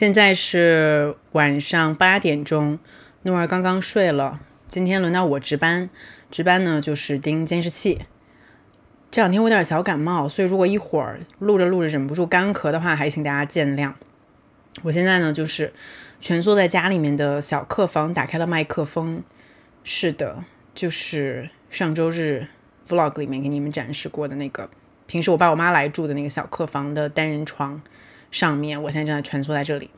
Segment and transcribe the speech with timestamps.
[0.00, 2.78] 现在是晚上八点钟，
[3.24, 4.40] 诺儿刚刚睡了。
[4.66, 5.90] 今天轮到我值班，
[6.30, 7.98] 值班呢就是盯监视器。
[9.10, 13.92] 这两天我有点小感冒，所以如果一会儿录着录着忍不住干咳的话，还请大家见谅。
[14.80, 15.70] 我现在呢就是
[16.18, 19.22] 蜷缩在家里面的小客房，打开了麦克风。
[19.84, 20.42] 是的，
[20.74, 22.46] 就是上周日
[22.88, 24.70] vlog 里面给你们展示过的那个，
[25.06, 27.82] 平时我爸我妈来住的那个小客房的单人床。
[28.30, 29.90] 上面，我现在正在蜷缩在这里。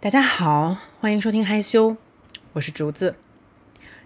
[0.00, 1.98] 大家好，欢迎收听嗨修，
[2.54, 3.14] 我是竹子。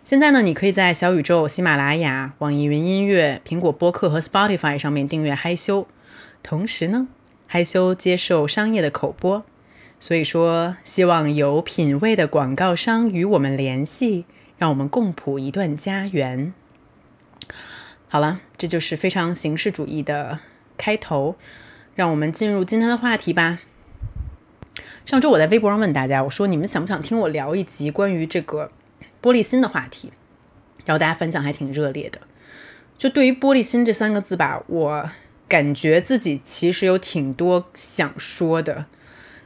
[0.03, 5.87] 现在呢，你可以在小宇宙、喜马拉雅、网易云音乐、苹果播客和 Spotify 上面订阅嗨修。
[6.43, 7.07] 同时呢，
[7.47, 9.45] 嗨修接受商业的口播，
[10.01, 14.25] 所以说希望有品位的广告商与我们联系，
[14.59, 16.53] 让我们共谱一段家园。
[18.09, 20.41] 好了，这就是非常形式主义的
[20.77, 21.37] 开头。
[21.95, 23.61] 让我们进入今天的话题吧。
[25.05, 28.73] 上周我在微博上问大家，我说你们想不想听我聊一集关于这个
[29.23, 30.13] 玻璃心的话题？
[30.85, 32.21] 然后大家反响还挺热烈的。
[32.99, 35.11] 就对于玻璃心这三个字吧，我
[35.47, 38.87] 感觉自己其实有挺多想说的。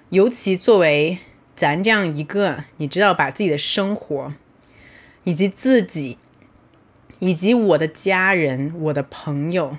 [0.09, 1.19] 尤其作为
[1.55, 4.33] 咱这样一个，你知道，把自己的生活，
[5.25, 6.17] 以及自己，
[7.19, 9.77] 以及我的家人、我的朋友、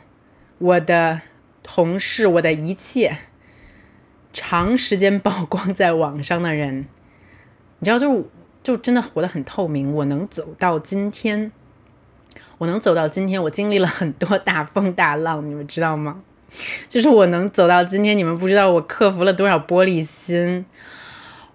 [0.60, 1.22] 我的。
[1.64, 3.18] 同事，我的一切，
[4.34, 6.88] 长时间曝光在网上的人，
[7.80, 8.30] 你知道，就
[8.62, 9.94] 就真的活得很透明。
[9.94, 11.52] 我能走到今天，
[12.58, 16.22] 我能走到今天，我经历了很多大风大浪，你们知道吗？
[16.88, 20.66] 就是我能走到今天，你们不知道我克服了多少玻璃心。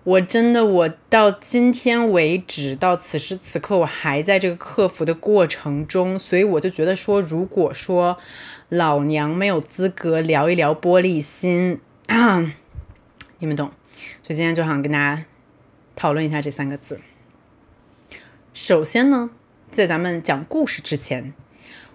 [0.05, 8.17] 我真的，我到今天为止，到此时此刻，我还在这个克服的过程中，所以我就觉得说，如果说。
[8.71, 11.79] 老娘没有资格聊一聊玻璃心，
[13.39, 13.71] 你们懂。
[14.23, 15.25] 所以今天就想跟大家
[15.95, 16.99] 讨论一下这三个字。
[18.53, 19.31] 首先呢，
[19.71, 21.35] 在咱们讲故事之前，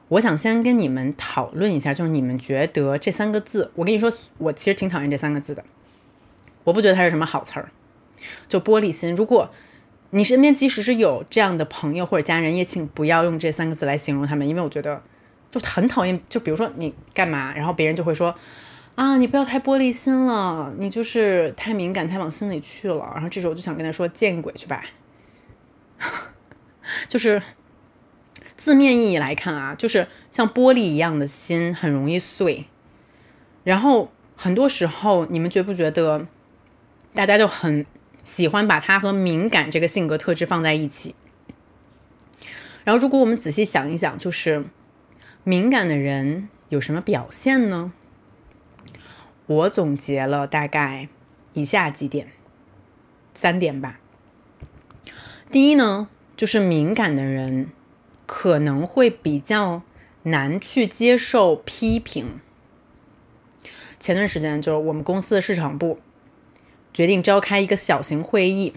[0.09, 5.65] 我想先跟你们讨论一下，就是你们觉得这三个字，我跟你说，我其实挺讨厌这三个字的。
[6.63, 7.71] 我不觉得它是什么好词儿。
[8.47, 9.49] 就玻璃心，如果
[10.11, 15.01] 你身边即使是有这样的朋友或者家人，也请不要用这三个字来形容他们，因为我觉得。
[15.51, 18.35] 就很讨厌，就比如说你干嘛，然后别人就会说，
[18.93, 22.99] 啊，你不要太玻璃心了，你就是太敏感，太往心里去了。
[23.15, 24.85] 然后这时候我就想跟他说，见鬼去吧。
[27.09, 27.41] 就是
[28.55, 32.65] 字面意义来看啊，就是像玻璃一样的心很容易碎。
[33.63, 36.27] 然后很多时候，你们觉不觉得，
[37.15, 37.83] 大家就很
[38.29, 41.15] 喜欢把它和敏感这个性格特质放在一起？
[42.83, 44.65] 然后如果我们仔细想一想，就是。
[45.45, 47.93] 敏感的人有什么表现呢？
[49.47, 51.07] 我总结了大概
[51.53, 52.33] 以下几点，
[53.33, 53.99] 三点吧。
[55.49, 57.69] 第一呢，就是敏感的人
[58.27, 59.81] 可能会比较
[60.23, 62.39] 难去接受批评。
[63.97, 65.99] 前段时间，就是我们公司的市场部
[66.93, 68.73] 决定召开一个小型会议。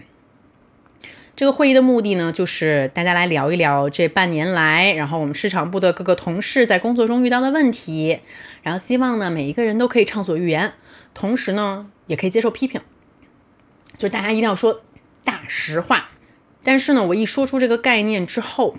[1.35, 8.19] 这个会议的目的呢，就是大家来聊一聊这半年来，然后我们市场部的各个同事在工作中遇到的问题，
[8.61, 10.73] 然后希望呢每一个人都可以畅所欲言，
[11.15, 12.79] 同时呢也可以接受批评，
[13.97, 14.81] 就大家一定要说
[15.23, 16.11] 大实话。
[16.63, 18.77] 但是呢，我一说出这个概念之后，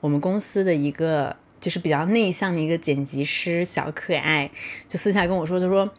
[0.00, 4.50] 我们公司的一个就是比较内向的一个剪辑师小可爱，
[4.88, 5.90] 就私下跟我说，他说：“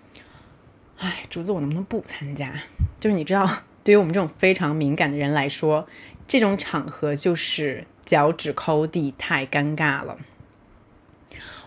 [0.99, 2.53] 哎，竹子，我能不能不参加？
[2.99, 3.49] 就是你知道。
[3.85, 5.87] ”对于我们这种非常敏感的人来说，
[6.27, 10.17] 这种场合就是脚趾抠地，太尴尬了。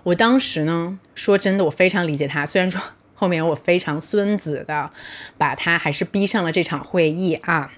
[0.03, 2.45] 我当时呢，说真的，我非常理解他。
[2.45, 2.81] 虽然说
[3.15, 4.91] 后面我非常孙子的
[5.37, 7.71] 把他还是逼上了这场会议啊。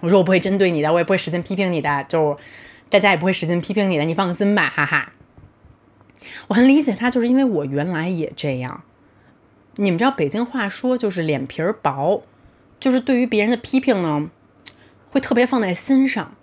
[0.00, 2.36] 我说我不会针对你的，我也不会使劲批评你的，就
[2.88, 5.12] 大家也不会使劲批评你的，你放心吧，哈哈。
[6.48, 8.82] 我很理解他，就是因为我原来也这样。
[9.80, 12.22] 你们知道北京话说就是脸皮儿薄。
[12.78, 14.30] 就是对于别人的批评呢，
[15.10, 16.34] 会特别放在心上，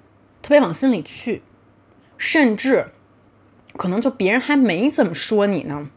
[0.44, 1.42] 特别往心里去，
[2.16, 2.92] 甚至
[3.74, 5.90] 可能就别人还没怎么说你呢，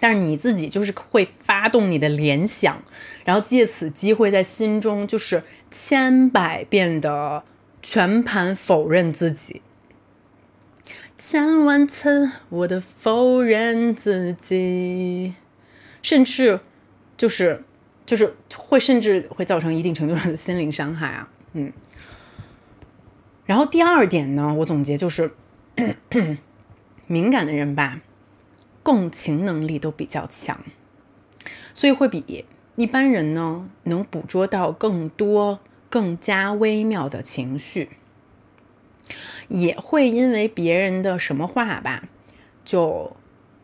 [0.00, 2.82] 但是你自己就是会发动你的联想，
[3.24, 7.44] 然后借此机会在心中就是千百遍的
[7.80, 9.62] 全盘否认自己，
[11.16, 15.34] 千万次我的否认自己，
[16.02, 16.60] 甚至
[17.16, 17.64] 就是。
[18.06, 21.72] 就是会甚至会造成一定程度上的心灵伤害啊，嗯。
[23.46, 25.30] 然后第二点呢，我总结就是，
[27.06, 28.00] 敏感的人吧，
[28.82, 30.58] 共情能力都比较强，
[31.72, 32.44] 所以会比
[32.74, 37.90] 一般人呢能捕捉到更多、更加微妙的情绪，
[39.46, 42.08] 也会因为别人的什么话吧，
[42.64, 43.16] 就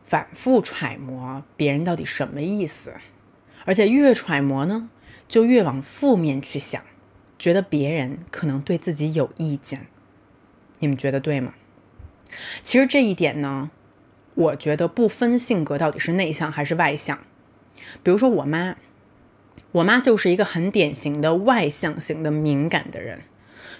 [0.07, 2.95] 反复揣摩别人到底什么意思，
[3.65, 4.89] 而且越揣摩呢，
[5.27, 6.81] 就越往负面去想，
[7.37, 9.89] 觉得别人可能对自己有意见。
[10.79, 11.55] 你们觉得对吗？
[12.63, 13.71] 其实这一点呢，
[14.35, 17.19] 我觉得不分性格到底是内向还是外向。
[18.05, 18.77] 比如说我妈，
[19.73, 23.23] 我妈就是一个很典型的外向型的敏感的人，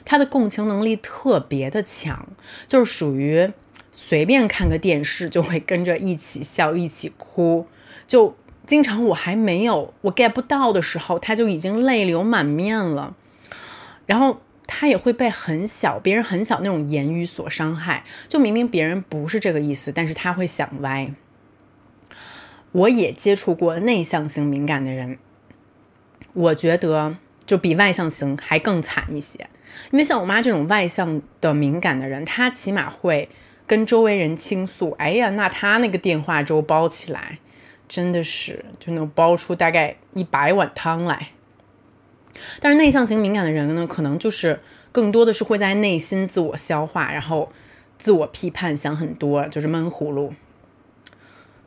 [0.05, 2.29] 她的共情能力特别的强，
[2.67, 3.53] 就是属于
[3.99, 7.67] 随便看个电视就会跟着一起笑一起哭，
[8.07, 13.17] 就经常我还没有我 get 不到的时候，她就已经泪流满面了，
[14.05, 14.43] 然后。
[14.69, 21.13] 他也会被很小、别人很小那种言语所伤害，就明明别人不是这个意思，但是他会想歪。
[22.73, 25.19] 我也接触过内向型敏感的人，
[26.33, 27.17] 我觉得
[27.47, 29.49] 就比外向型还更惨一些。
[29.93, 33.29] 因为像我妈这种外向的敏感的人，她起码会
[33.67, 34.91] 跟周围人倾诉。
[34.93, 37.39] 哎呀，那他那个电话粥煲起来，
[37.89, 41.29] 真的是就能煲出大概一百碗汤来。
[42.61, 44.61] 但是内向型敏感的人呢，可能就是
[44.93, 47.51] 更多的是会在内心自我消化，然后
[47.99, 50.35] 自我批判，想很多，就是闷葫芦。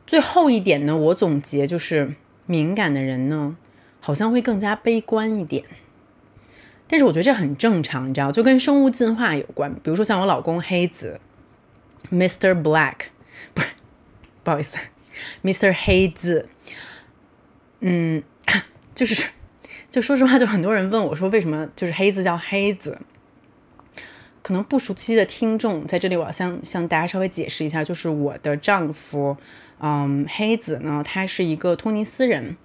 [0.06, 2.14] 最后一点呢，我总结就是
[2.46, 3.56] 敏感的人呢，
[4.00, 5.64] 好像会更加悲观一点。
[6.88, 9.72] 但是我觉得这很正常，你知道，就跟生物进化有关。
[9.82, 11.20] 比如说像我老公黑子
[12.10, 12.60] ，Mr.
[12.62, 12.94] Black，
[13.54, 13.68] 不是，
[14.42, 14.78] 不好意思
[15.42, 15.72] ，Mr.
[15.72, 16.48] 黑子，
[17.80, 18.22] 嗯，
[18.94, 19.22] 就是。
[19.90, 22.96] 就说实话，就很多人问我说，为什么就是黑子叫黑子？
[24.40, 29.36] 可能不熟悉的听众在这里，我要向向大家稍微解释一下，就是我的丈夫，
[29.80, 32.56] 嗯，黑子呢，他是一个突尼斯人，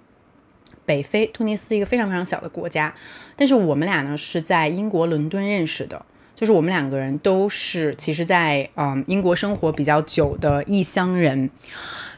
[0.84, 2.94] 北非，突尼斯一个非常非常小的国家，
[3.34, 6.06] 但是我们俩呢是在英国伦敦认识的，
[6.36, 11.50] 就是我们两个人都是其实在嗯英国生活比较久的异乡人，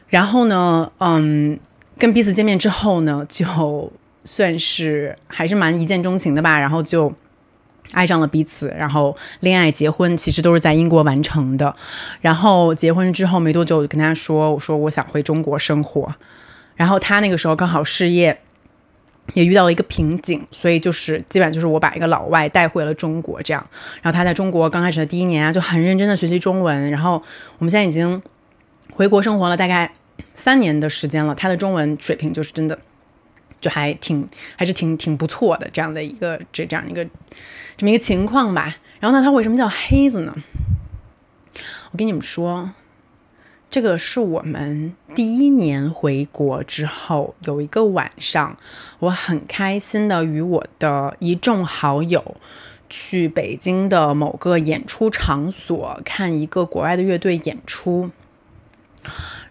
[0.09, 1.57] 然后呢，嗯，
[1.97, 3.91] 跟彼此见面之后呢，就。
[4.25, 7.11] 算是还是蛮一见钟情的吧，然后就
[7.93, 11.73] 爱上了彼此，然后恋爱、结婚其实都是在英国完成的。
[12.19, 16.13] 然后结婚之后没多久，我就跟他说：“我说我想回中国生活。”
[16.75, 18.39] 然后他那个时候刚好事业
[19.33, 23.65] 也遇到了一个瓶颈，所以就是基本上就是我把一个老外带回了中国这样。
[24.01, 26.91] 然后他在中国刚开始的第一年啊，就很认真的学习中文。
[26.91, 27.21] 然后
[27.57, 28.21] 我们现在已经
[28.93, 29.91] 回国生活了大概
[30.35, 32.77] 三年的时间了，他的中文水平就是真的。
[33.61, 37.05] 就还挺还是挺挺不错的这样的一个这这样一个
[37.75, 38.73] 这么一个情况吧。
[39.01, 40.33] 然后呢，他为什么叫黑子呢？
[41.91, 42.71] 我跟你们说，
[43.69, 48.57] 这个是我们第一年回国之后有一个晚上，
[48.97, 52.35] 我很开心的与我的一众好友
[52.89, 58.09] 去北京的某个演出场所看一个国外的乐队演出，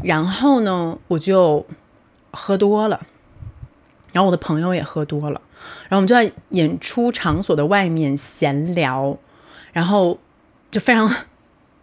[0.03, 1.65] 然后呢，我就
[2.33, 3.07] 喝多了。
[4.11, 5.41] 然后我的朋友也喝多了，
[5.89, 9.17] 然后我们就在演出场所的外面闲聊，
[9.71, 10.19] 然后
[10.71, 11.15] 就非常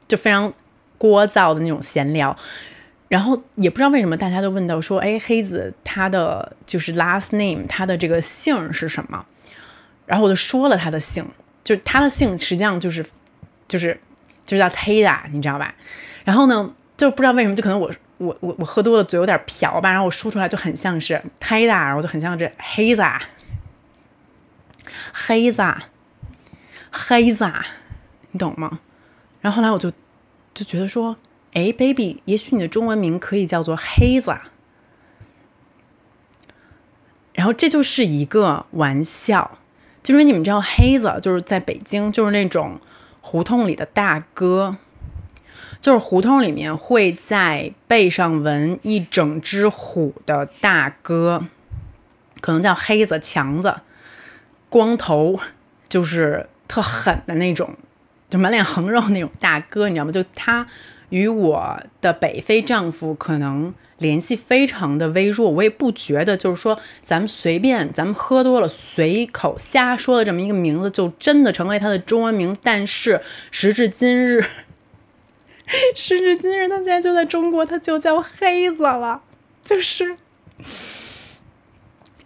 [0.07, 0.51] 就非常
[0.97, 2.36] 聒噪的那种闲聊，
[3.07, 9.25] 然后也不知道为什么大家都问到说，哎，黑子他的就是 last name，他的这个姓是什么？
[10.06, 11.25] 然后我就说了他的姓，
[11.64, 13.06] 就是他的姓实际上就是
[13.68, 13.99] 就是
[14.45, 15.73] 就叫 Tada，你知道吧？
[16.23, 17.92] 然后呢，就不知道为什么，就可能我。
[18.18, 23.04] 我我我喝多了，嘴有点瓢吧，然后我说出来就很像是黑的，然后就很像这黑子，
[25.11, 25.61] 黑子，
[26.90, 27.52] 黑子，
[28.31, 28.80] 你懂吗？
[29.42, 29.92] 然后后来我就
[30.56, 31.18] 就觉得说，
[31.54, 34.35] 哎，baby，也许你的中文名可以叫做黑子。
[37.33, 39.59] 然后这就是一个玩笑，
[40.02, 42.80] 就是你们知道黑子就是在北京就是那种
[43.21, 44.78] 胡同里的大哥。
[45.81, 51.45] 就是胡同里面会在背上纹一整只虎的大哥，
[52.42, 53.81] 可能叫黑子强子，
[54.68, 55.40] 光头，
[55.88, 57.76] 就是特狠的那种，
[58.29, 60.11] 就满脸横肉那种大哥，你知道吗？
[60.11, 60.65] 就他
[61.09, 72.57] 与我的北非丈夫可能联系非常的微弱，我也不觉得，就是说咱们随便，咱们喝多了随口瞎说的这么一个名字，就真的成为他的中文名。
[72.61, 74.45] 但是时至今日。
[75.95, 79.21] 时至今日，他现在就在中国，他就叫黑子了，
[79.63, 80.15] 就是，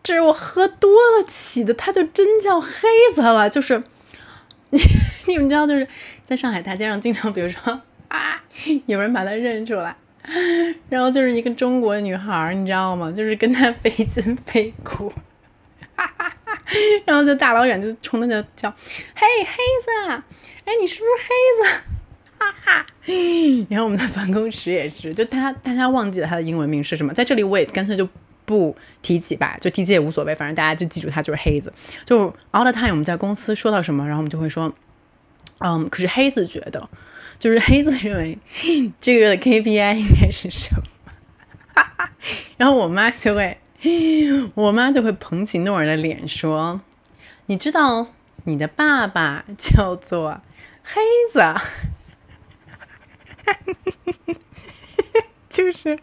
[0.04, 2.70] 这是我喝多了起的，他就真叫黑
[3.16, 3.82] 子了，就是，
[4.72, 4.82] 你
[5.30, 5.88] 你们知道，就是
[6.26, 8.42] 在上海大街上，经常比如说啊，
[8.88, 9.96] 有人把他认出来，
[10.90, 13.12] 然后就是一个中国女孩，你知道吗？
[13.12, 15.12] 就是跟他非亲非故，
[17.06, 18.70] 然后就大老远就冲他就叫
[19.16, 20.24] ：“嘿，黑子，
[20.66, 21.30] 哎，你是不是黑
[21.64, 21.84] 子？”
[22.40, 22.86] 哈哈。
[23.70, 28.08] 然后我们的办公室也是，就大家大家忘记了他的英文名是什么，在这里我也干脆就
[28.46, 31.74] 不提起吧，就提起也无所谓，反正大家就记住他就是黑子。
[32.06, 34.74] 就 all the time 我们在公司说到什么，然后我们就会说，
[35.60, 36.90] 嗯，可是黑子觉得，
[37.38, 38.38] 就是黑子认为
[39.00, 40.84] 这个月的 KPI 应该是什么，
[42.58, 43.58] 然后我妈就会，
[44.56, 46.82] 我妈就会捧起诺尔的脸说，
[47.46, 48.08] 你知道
[48.46, 50.42] 你的爸爸叫做
[50.84, 51.02] 黑
[51.32, 51.42] 子。
[55.50, 55.98] 就是，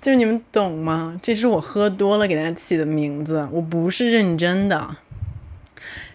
[0.00, 1.20] 就是你们懂吗？
[1.22, 4.96] 这是我喝多了给大家起的名字，我不是认真的。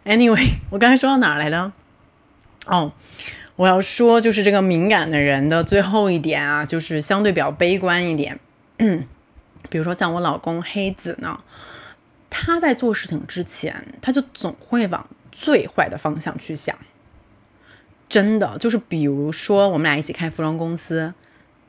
[0.06, 1.72] Anyway， 我刚才说到哪儿来的？
[2.66, 2.92] 哦，
[3.56, 8.40] 我要说就是这个敏感的人的最后一点啊，就是相对比较悲观一点。
[9.70, 11.44] 比如说像我老公黑子呢，
[12.30, 16.78] 他在做事情之前，他就总会往最坏的方向去想。
[18.10, 21.14] 真的就是，比如说我们俩一起开服装公司，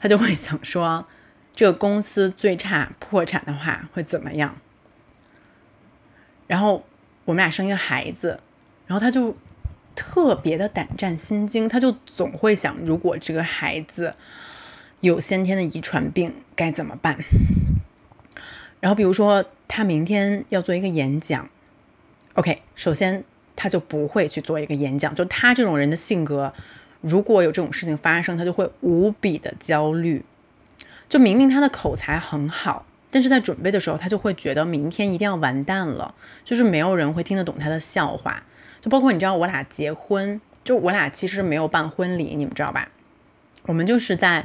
[0.00, 1.06] 他就会想说，
[1.54, 4.56] 这个公司最差破产的话会怎么样？
[6.48, 6.84] 然后
[7.24, 8.40] 我们俩生一个孩子，
[8.86, 9.36] 然后他就
[9.94, 14.14] 特别的胆战心惊，他就总会想，如果这个孩子
[15.00, 17.18] 有先天的遗传病该怎么办？
[18.80, 21.48] 然后比如说他明天要做一个演讲
[22.34, 23.24] ，OK，首先。
[23.54, 26.52] 他就不会去做一个演讲，就他这种人的性格，
[27.02, 30.24] 如果有这种事情发生，他就会无比的焦虑。
[31.06, 36.12] 就明明他的口才很好，但是在准备的时候，他就会觉得明天一定要完蛋了，
[36.44, 38.42] 就是没有人会听得懂他的笑话。
[38.80, 42.88] 就包括你知道，我俩结婚，就我俩其实没有办婚礼，你们知道吧？
[43.66, 44.44] 我们就是在，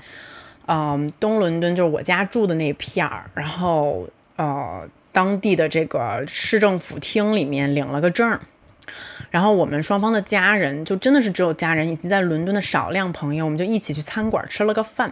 [0.67, 8.39] 嗯，东伦敦，就是我家住的那片儿，然后呃，当地的这个市政府厅里面领了个证儿。
[9.31, 15.11] 然后我们双方的家人就真的是只有家人以及在伦敦的少量朋友，我们就一起去餐馆吃了个饭，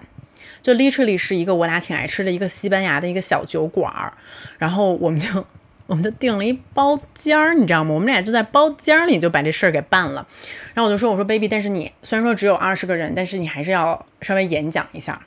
[0.65, 4.11] 就 literally 是一个我俩挺爱吃的一个西班牙的一个小酒馆儿。
[4.57, 5.45] 然后我们就
[5.85, 7.93] 我们就订了一包间儿，你知道吗？
[7.93, 10.25] 我们俩就在包间儿里就把这事儿给办了。
[10.73, 15.21] 然后我就说我说 baby，但是你虽然说只有二十个人，但是你还是要稍微演讲一下。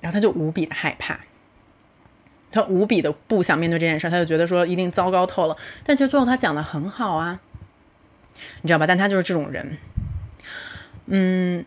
[0.00, 1.20] 然后他就无比的害怕。
[2.50, 5.56] 他无比的不想面对这件事，他就觉得说一定糟糕透了。
[5.84, 7.38] 但其实最后他讲的很好啊，
[8.62, 8.86] 你知道吧？
[8.88, 9.78] 但他就是这种人，
[11.06, 11.64] 嗯，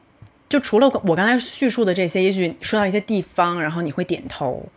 [0.47, 4.67] 就除了我刚才叙述的这些，也许说到一些地方，然后你会点头，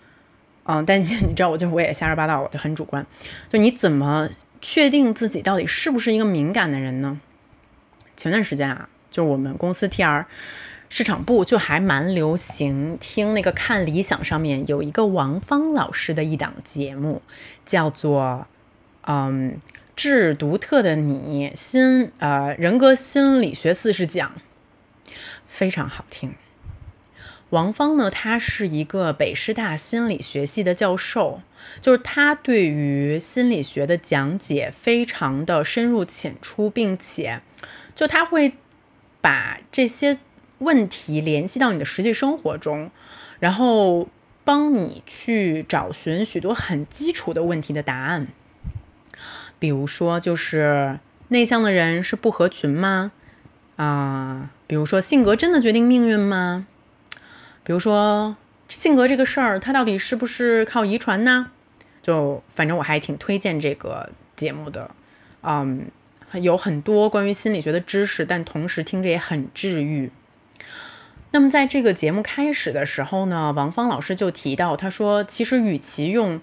[0.65, 3.07] 嗯，但 你知道，我就我也瞎说八道，我就很主观。
[3.49, 4.29] 就你怎么
[4.61, 7.21] 确定自己到底是不是一个敏感的人呢？
[8.17, 10.25] 前段时间啊，就我们公司 TR。
[10.91, 17.21] 市场部就还蛮流行听那个看理想上面有一个王芳老师的一档节目，
[17.67, 18.47] 叫做
[19.03, 19.59] 嗯
[19.95, 24.33] 致独特的你心呃人格心理学四十讲，
[25.49, 26.37] 非常好听。
[27.51, 31.43] 王芳呢，他是一个北师大心理学系的教授，
[31.81, 37.43] 就是他对于心理学的讲解非常的深入浅出，并且
[37.97, 38.53] 就他会
[39.21, 40.19] 把这些。
[40.61, 42.91] 问题联系到你的实际生活中，
[43.39, 44.09] 然后
[44.43, 48.27] 帮你去找寻许多很基础的问题的答案。
[49.61, 53.13] 比如说，就是内向的人是不合群吗？
[53.79, 56.67] 啊，比如说性格真的决定命运吗？
[57.63, 58.37] 比如说
[58.69, 61.53] 性格这个事儿，它到底是不是靠遗传呢？
[62.03, 64.91] 就反正我还挺推荐这个节目的，
[65.43, 65.87] 嗯，
[66.33, 70.11] 有很多关于心理学的知识，但同时听着也很治愈。
[71.31, 76.41] 那么在这个节目开始的时候呢，王芳老师就提到，他说，其实与其用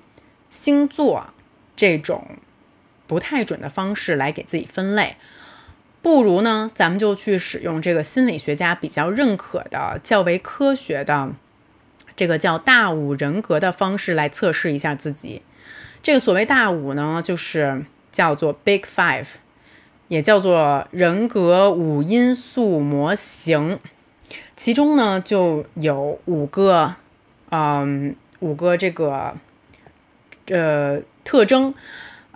[0.47, 1.33] 星座
[1.75, 2.37] 这种
[3.07, 5.17] 不太准的方式来给自己分类，
[6.05, 11.31] 不如呢，咱们就去使用这个心理学家比较认可的、较为科学的
[12.15, 15.41] 这个叫大五人格的方式来测试一下自己。
[16.03, 19.25] 这个所谓大五呢，就是叫做 Big Five，
[20.07, 23.79] 也叫做人格五因素模型。
[24.55, 26.97] 其中呢，就有五个，
[27.49, 29.35] 嗯，五个这个，
[30.49, 31.73] 呃，特征，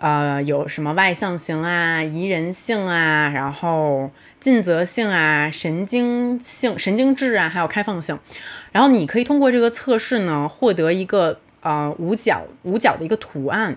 [0.00, 8.18] 呃，有什么外向型啊、宜人性啊，然后尽责性啊、神经性、神经质啊，还有开放性。
[8.72, 13.76] 然后你可以通过这个测试呢，获得一个呃五角五角的一个图案，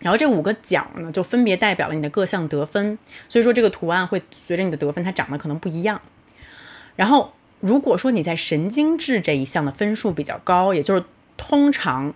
[0.00, 2.98] 然后这五个角呢，就分别代表了你的各项得分。
[3.28, 6.00] 所以说这个图案会随着你的得分，它长得可能不一样。
[6.96, 7.32] 然后。
[7.60, 11.02] 如果说你在神经质这一项的分数比较高，也就是
[11.38, 12.12] 通常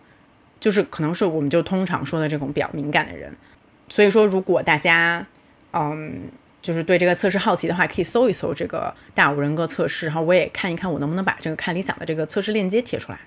[0.61, 3.35] 就是可能是我们就通常说的这种比较敏感的人。
[3.89, 5.27] 所以说，如果大家
[5.73, 6.29] 嗯
[6.63, 13.19] 就是对这个测试好奇的话，可以搜一搜这个大五人格测试，然后我也看一看我能不能把这个看理想的这个测试链接贴出来。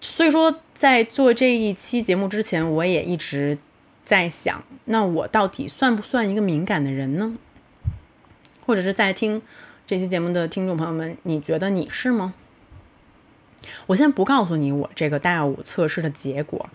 [0.00, 3.56] 所以说，在做这一期节目之前，我也一直
[4.04, 7.36] 在想，那我到底算不算一个敏感的人呢？
[8.66, 9.40] 或者是在听
[9.86, 12.34] 这期节目的听众朋友们，你觉得你是吗？
[13.86, 16.68] 我先不告诉你我这个大五测试的结果，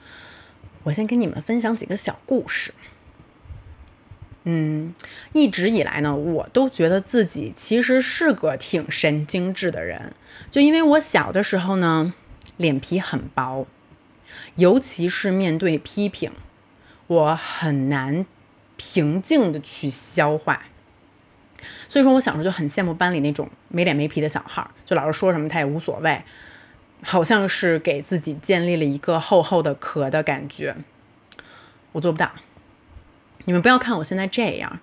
[0.84, 2.74] 我先跟你们分享几个小故事。
[4.44, 4.94] 嗯，
[5.34, 10.14] 一直以来呢，我都觉得自己其实是个挺神经质的人，
[10.50, 12.14] 就因为我小的时候呢。
[12.56, 13.68] 脸皮很薄，
[14.56, 16.32] 尤其是面对批评，
[17.06, 18.26] 我很难
[18.78, 20.64] 平静的去消化。
[21.88, 26.20] 所以说，我小时候就很羡慕班里那种没脸没皮的小孩，就老师说什么他也无所谓，
[27.04, 30.76] 好像是给自己建立了一个厚厚的壳的感觉。
[31.92, 32.32] 我做不到。
[33.46, 34.80] 你们不要看我现在这样，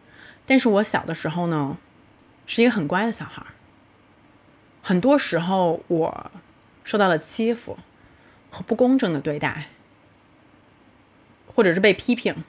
[0.47, 1.77] 但是我小的时候呢，
[2.47, 3.45] 是一个很乖的小孩。
[4.83, 6.31] 很多时候我。
[6.87, 7.79] 受到了欺负
[8.51, 9.69] 和不公正的对待，
[11.47, 12.45] 或者是被批评，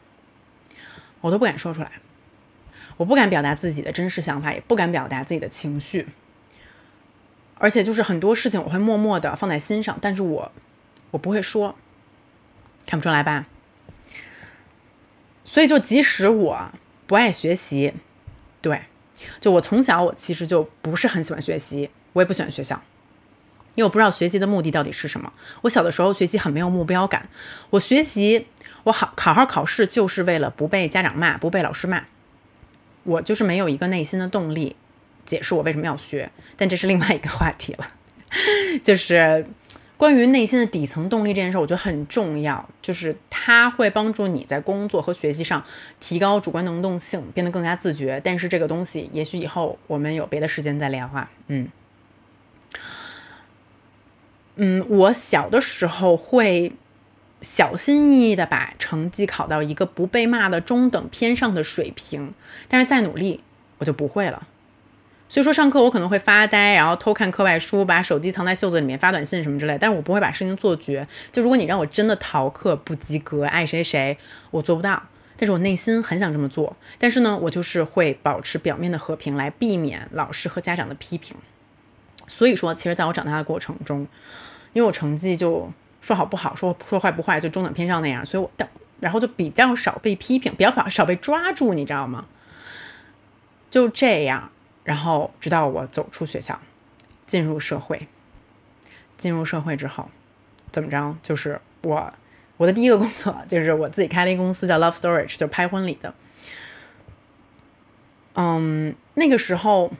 [1.21, 1.89] 我都不敢说出来。
[2.97, 6.09] 我不敢表达自己的真实想法，也不敢表达自己的情绪。
[7.57, 10.51] 而且就是很多事情我会默默的放在心上，但是我
[11.11, 11.75] 我不会说，
[12.85, 13.45] 看不出来吧？
[15.43, 16.71] 所以就即使我
[17.07, 17.93] 不爱学习，
[18.61, 18.81] 对，
[19.39, 22.81] 就我从小我其实就不是很喜欢学习，我也不喜欢学校。
[23.75, 25.33] 因为我不知道学习的目的到底是什么。
[25.61, 27.27] 我小的时候学习很没有目标感。
[27.71, 28.47] 我学习，
[28.83, 32.03] 我好好好考试就是为了不被家长骂，不被老师骂。
[33.03, 34.77] 我就是没有一个内心的动力
[35.25, 36.29] 解释我为什么要学。
[36.55, 37.87] 但这是另外一个话题了。
[38.83, 39.45] 就是
[39.97, 42.67] 关于内心的底层动力这件事，我觉得很重要。
[42.81, 45.63] 就是它会帮助你在工作和学习上
[45.99, 48.21] 提高主观能动性，变得更加自觉。
[48.23, 51.29] 但是这个东西，也许以后我们有别的时间再聊哈。
[51.47, 51.69] 嗯。
[54.57, 56.71] 嗯，我小的时候会
[57.41, 62.33] 小心翼翼的把成绩考到一个不被骂的中等偏上的水平，
[62.67, 63.41] 但是再努力
[63.77, 64.47] 我就不会了。
[65.27, 71.07] 所以说上课我可能会发呆，然后偷看课外书，把手机藏在袖子里面发短信什么之类，但是我不会把事情做绝。
[71.31, 74.17] 就如果你让我真的逃课不及格，爱谁谁，
[74.51, 75.01] 我做不到。
[75.37, 81.35] 但是我内心很想这么做，但是呢，我就是会保持表面的和平，来避免老师和家长的批评。
[82.27, 84.07] 所以说，其实在我长大的过程中，
[84.71, 88.69] 因为我成绩就说好不好，说说坏不坏，就中等偏上那样，所以我但
[89.01, 92.25] 然后就比较少被批评，比较少少被抓住，你知道吗？
[93.69, 94.49] 就这样，
[94.85, 96.57] 然后直到我走出学校，
[97.27, 98.07] 进入社会，
[99.17, 100.09] 进入社会之后，
[100.71, 101.17] 怎么着？
[101.21, 102.13] 就是我
[102.55, 106.13] 我的第一个工作就是我自己开了一个公司叫 Love Storage，就拍婚礼的。
[108.35, 109.91] 嗯，那个时候。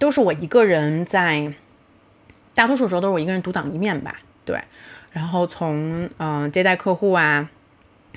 [0.00, 1.52] 都是我一个人在，
[2.54, 4.20] 大多数时候都是我一个人独当一面吧。
[4.44, 4.56] 对，
[5.10, 7.50] 然后从嗯接待客户啊，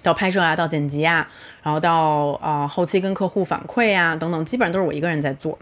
[0.03, 1.27] 到拍摄啊，到剪辑啊，
[1.63, 5.57] 然后到呃后期跟客户反馈啊等等，基本上都是我一个人在做。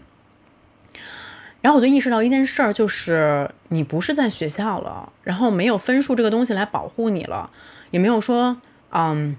[1.60, 7.50] 然后我就意识到一件事儿，就是你不是在学校了，然后没有分数这个东西来保护你了，
[7.90, 8.56] 也没有说
[8.90, 9.36] 嗯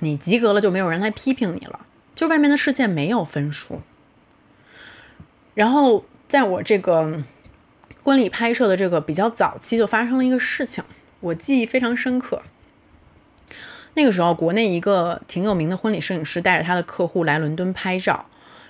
[0.00, 3.80] 你及格了就没有人来批评你了，就外面的世界没有分数。
[5.54, 7.22] 然后，在我这个
[8.02, 10.84] 婚礼拍摄的这个比较早期，就发生了一个事情，
[11.20, 12.42] 我记忆非常深刻。
[13.94, 18.26] 那个时候，国内一个挺有名的婚礼摄影师带着他的客户来伦敦拍照，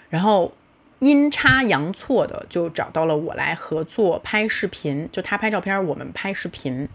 [0.08, 0.52] 然后
[1.00, 6.88] 阴差阳错的就找到了我来合作拍视频，就他拍照片，我们拍视频。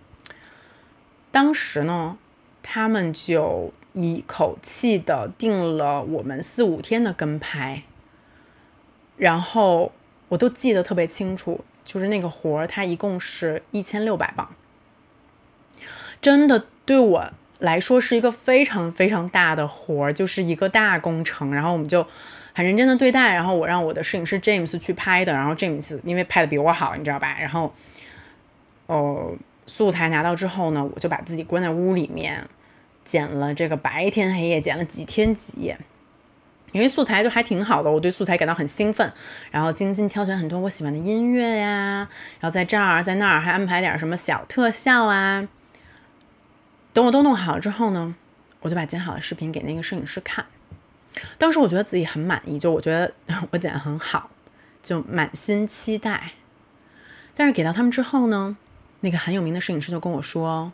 [1.30, 2.18] 当时呢，
[2.64, 7.84] 他们就一口气的定了我们四五天的跟拍。
[9.18, 9.92] 然后
[10.30, 14.50] 我都记得特别清楚，就是那个活儿，它一共是一千六百磅，
[16.20, 21.54] 真的对我来说是一个非常非常大的活儿，就是一个大工程。
[21.54, 22.08] 然后我们就
[22.54, 27.38] 很认真的对待，然后我让我的摄影师 James 去拍的，然后 James 因为拍的比我好，你知道吧？
[27.40, 27.74] 然后，
[28.88, 29.34] 哦，
[29.66, 32.46] 素材拿到之后呢，我就把自己关在屋里面，
[33.04, 35.78] 剪了这个白天黑夜，剪了几天几夜。
[36.74, 39.12] 因为素材就还挺好的，我对素材感到很兴奋，
[39.52, 42.08] 然后精心挑选很多我喜欢的音乐呀，
[42.40, 45.48] 然后在这儿在那儿还安排点什么小特效啊。
[46.94, 48.16] 等我都弄好了之后呢，
[48.62, 50.46] 我就把剪好的视频给那个摄影师看。
[51.38, 53.14] 当时我觉得自己很满意，就我觉得
[53.52, 54.30] 我剪得很好，
[54.82, 56.32] 就满心期待。
[57.36, 58.58] 但是给到他们之后呢，
[59.02, 60.72] 那个很有名的摄影师就跟我说，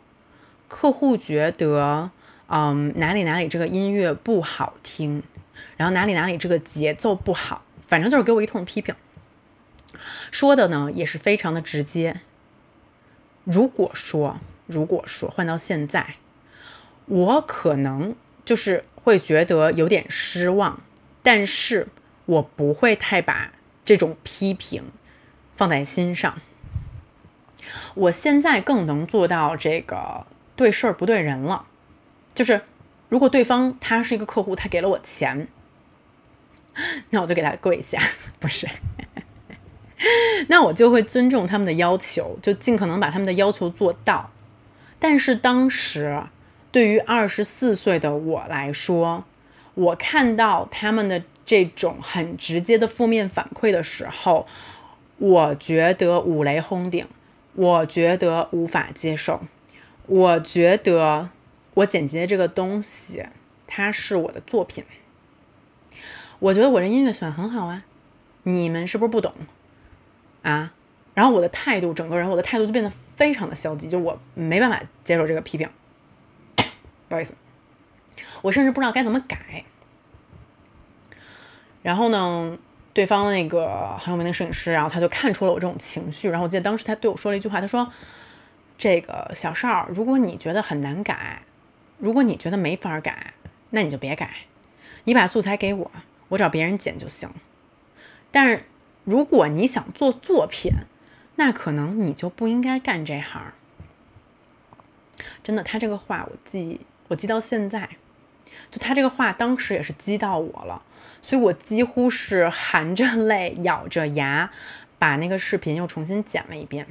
[0.68, 2.10] 客户觉得，
[2.48, 5.22] 嗯，哪里哪里这个音乐不好听，
[5.76, 8.94] 然后哪里哪里这个节奏不好，反正就是给我一通批评。
[10.30, 12.20] 说的呢也是非常的直接。
[13.44, 16.16] 如果说，如果说换到现在，
[17.06, 18.14] 我可能
[18.48, 20.80] 就是会觉得有点失望，
[21.22, 21.86] 但是
[22.24, 23.52] 我不会太把
[23.84, 24.84] 这种批评
[25.54, 26.40] 放在心上。
[27.94, 31.66] 我现在更能做到这个对事儿不对人了，
[32.32, 32.62] 就是
[33.10, 35.46] 如果对方他是一个客户，他给了我钱，
[37.10, 38.00] 那我就给他跪下，
[38.40, 38.66] 不是，
[40.48, 44.30] 那我就会尊重他们的要求，就尽可能把他们的要求做到。
[44.98, 46.22] 但是当时
[46.78, 49.24] 对于二十四岁的我来说，
[49.74, 54.46] 我看到他们的这种很直接的负面反馈的时候，
[55.16, 57.04] 我觉得五雷轰顶。
[57.54, 59.40] 我觉得无法接受，
[60.06, 61.30] 我觉得
[61.74, 63.26] 我剪辑的这个东西，
[63.66, 64.84] 它是我的作品。
[66.38, 67.82] 我觉得我这音乐选很好啊，
[68.44, 69.32] 你们是不是不懂
[70.42, 70.72] 啊？
[71.14, 75.68] 然后我的态度，整个人我的态度就变得非常的消极，就我没办法接受这个批评。
[77.08, 77.34] 不好意思，
[78.42, 79.64] 我甚至不知道该怎么改。
[81.82, 82.58] 然后呢？
[82.94, 87.88] 对方那个很有名的摄影师，然后他就看出了我这种情绪，然后我记得当时他对我说了一句话，他说
[88.76, 91.42] ：“这个小邵，如果你觉得很难改，
[91.98, 93.34] 如果你觉得没法改，
[93.70, 94.28] 那你就别改，
[95.04, 95.92] 你把素材给我，
[96.30, 97.30] 我找别人剪就行。
[98.32, 98.64] 但是
[99.04, 100.72] 如果你想做作品，
[101.36, 103.52] 那可能你就不应该干这行。”
[105.44, 107.88] 真的，他这个话我记，我记到现在，
[108.70, 110.82] 就他这个话当时也是激到我了。
[111.20, 114.50] 所以我几乎是含着泪、咬着牙，
[114.98, 116.86] 把那个视频又重新剪了一遍。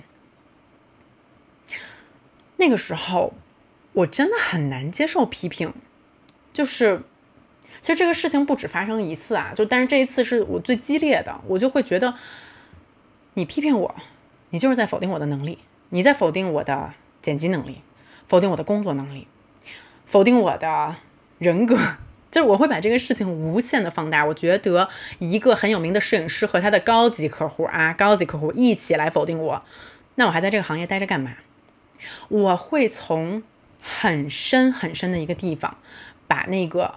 [2.57, 3.33] 那个时候，
[3.93, 5.73] 我真的很难接受批评。
[6.51, 7.01] 就是，
[7.81, 11.39] 其实这个事情不止发生一次啊，就但是这一次是我最激烈的。
[11.45, 12.13] 我就会觉得，
[13.35, 13.95] 你批评我，
[14.49, 17.81] 你就是在否定我的能力，你在否定我的剪辑能力，
[18.27, 19.27] 否定我的工作能力，
[20.07, 20.95] 否定我的
[21.37, 21.77] 人格。
[22.29, 24.23] 就是我会把这个事情无限的放大。
[24.23, 29.63] 我觉得一个很有名的摄影师和他的高级客户啊，高级客户一起来否定我，
[30.15, 31.35] 那我还在这个行业待着干嘛？
[32.27, 33.41] 我会从
[33.81, 35.77] 很深很深的一个地方
[36.27, 36.95] 把那个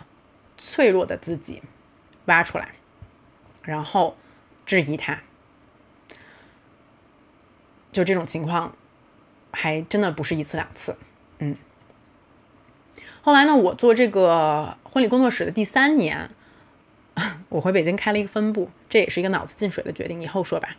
[0.58, 1.62] 脆弱的自己
[2.24, 2.70] 挖出来，
[3.62, 4.16] 然后
[4.66, 5.20] 质疑他。
[7.92, 8.74] 就这种情况，
[9.52, 10.96] 还真的不是一次两次，
[11.38, 11.56] 嗯。
[13.22, 16.30] 后来呢，我做这个婚礼工作室的第三年，
[17.50, 20.70] 我回北京开了一个分部，这也是一个脑子进水的决定，以后说吧。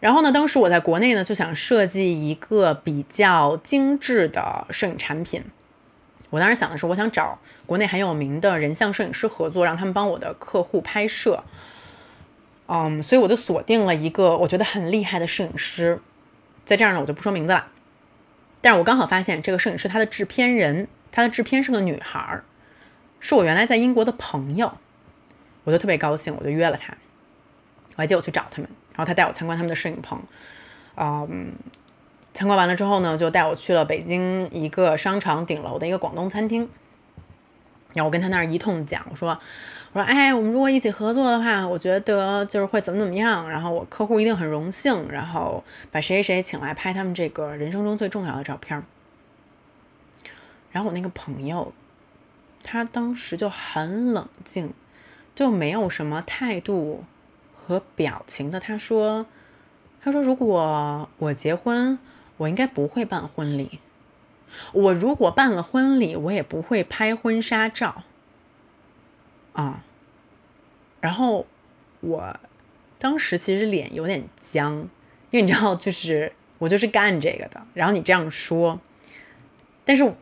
[0.00, 5.42] 然后呢，当时我在国内呢就想设计一个比较精致的摄影产品。
[6.30, 11.42] 我当时想的是，我想找国内很有名的人像摄影师合作，让他们帮我的客户拍摄。
[12.66, 15.98] 嗯，所以我就锁定了一个我觉得很厉害的摄影师，
[16.66, 17.66] 在这儿呢我就不说名字了。
[18.60, 22.44] 但是我刚好发现这个摄影师他的制片人，他的制片是个女孩儿，
[23.20, 24.72] 是我原来在英国的朋友，
[25.64, 26.92] 我就特别高兴，我就约了他，
[27.96, 30.20] 我还记得我去找他们，然后他带我参观他们的摄影棚，
[30.96, 31.52] 嗯，
[32.34, 36.68] 参观完了之后呢，就带我去了北京一个商场顶楼的一个广东餐厅。
[37.94, 39.30] 然后我跟他那儿一通讲，我说，
[39.92, 43.48] 我说，哎，我们如果一起合作的话，我觉得就是会怎么怎么样。
[43.48, 48.82] 然后我客户一定很荣幸，然后把谁谁谁请来拍他们这个人生中最重要的照片。
[50.70, 51.72] 然后我那个朋友，
[52.62, 54.72] 他当时就很冷静，
[55.34, 57.04] 就没有什么态度
[57.54, 58.60] 和表情的。
[58.60, 59.24] 他说，
[60.02, 61.98] 他说，如果我结婚，
[62.36, 63.80] 我应该不会办婚礼。
[64.72, 68.02] 我如果办了婚礼，我也不会拍婚纱照，
[69.52, 69.84] 啊，
[71.00, 71.46] 然后
[72.00, 72.36] 我
[72.98, 74.74] 当时其实脸有点僵，
[75.30, 77.60] 因为你知道，就是我就是干这个的。
[77.74, 78.80] 然后你这样说，
[79.84, 80.12] 但是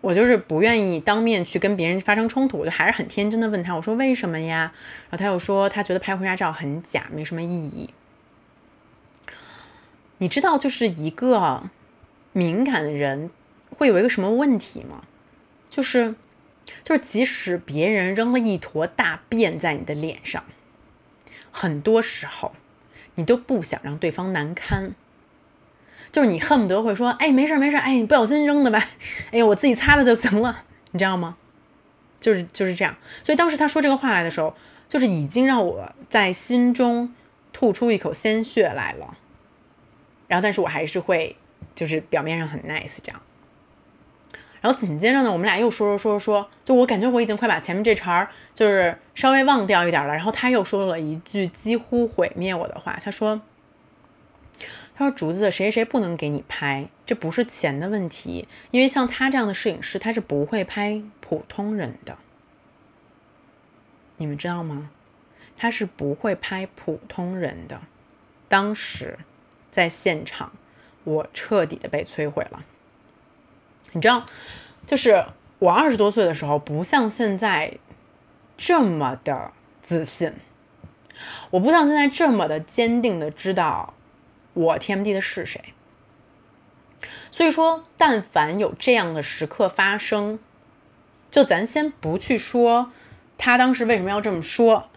[0.00, 4.72] 我就是不愿意当面去跟别人发生冲突，我就还是很天真的问他，我说为什么呀？
[5.10, 7.90] 然后他又说他觉得拍婚纱照很假，没什么意义。
[10.18, 11.64] 你知道，就是一个
[12.32, 13.30] 敏感的人。
[13.76, 15.02] 会有一个什么问题吗？
[15.68, 16.14] 就是，
[16.82, 20.44] 就是即使别人扔了一坨大便在你的脸上，
[21.50, 22.52] 很多时候
[23.14, 24.94] 你都不想让对方难堪，
[26.10, 28.86] 就是你恨不得会说：“哎，没事没事，哎，你不小心扔的吧？
[29.30, 31.36] 哎呀，我自己擦了就行了。”你知道吗？
[32.20, 32.94] 就是就是这样。
[33.22, 34.54] 所以当时他说这个话来的时候，
[34.88, 37.14] 就是已经让我在心中
[37.52, 39.16] 吐出一口鲜血来了。
[40.28, 41.34] 然后，但是我还是会，
[41.74, 43.22] 就是表面上很 nice 这样。
[44.62, 50.14] 然后紧接着呢，我们俩又说说说说，就我感觉我已经快把前面这茬儿就是稍微忘掉一点了。
[50.14, 53.42] 然后他又说了一句几乎毁灭我的话，他说。
[54.94, 56.86] 他说：“竹子，谁谁不能给你拍？
[57.06, 62.18] 这不是钱的问题，因为像他这样的摄影师，他是不会拍普通人的。
[64.18, 64.90] 你们知道吗？
[65.56, 67.80] 他是不会拍普通人的。
[68.48, 69.18] 当时
[69.70, 70.52] 在现场，
[71.04, 72.62] 我彻底的被摧毁了。
[73.92, 74.24] 你知道，
[74.86, 75.24] 就是
[75.58, 77.78] 我二十多岁的时候，不像现在
[78.56, 80.32] 这么的自信，
[81.50, 83.94] 我不像现在这么的坚定的知道。”
[84.54, 85.72] 我 TMD 的是谁？
[87.30, 90.38] 所以说，但凡有这样的时刻发生，
[91.30, 92.92] 就咱先不去说
[93.38, 94.90] 他当时为什么要这么说，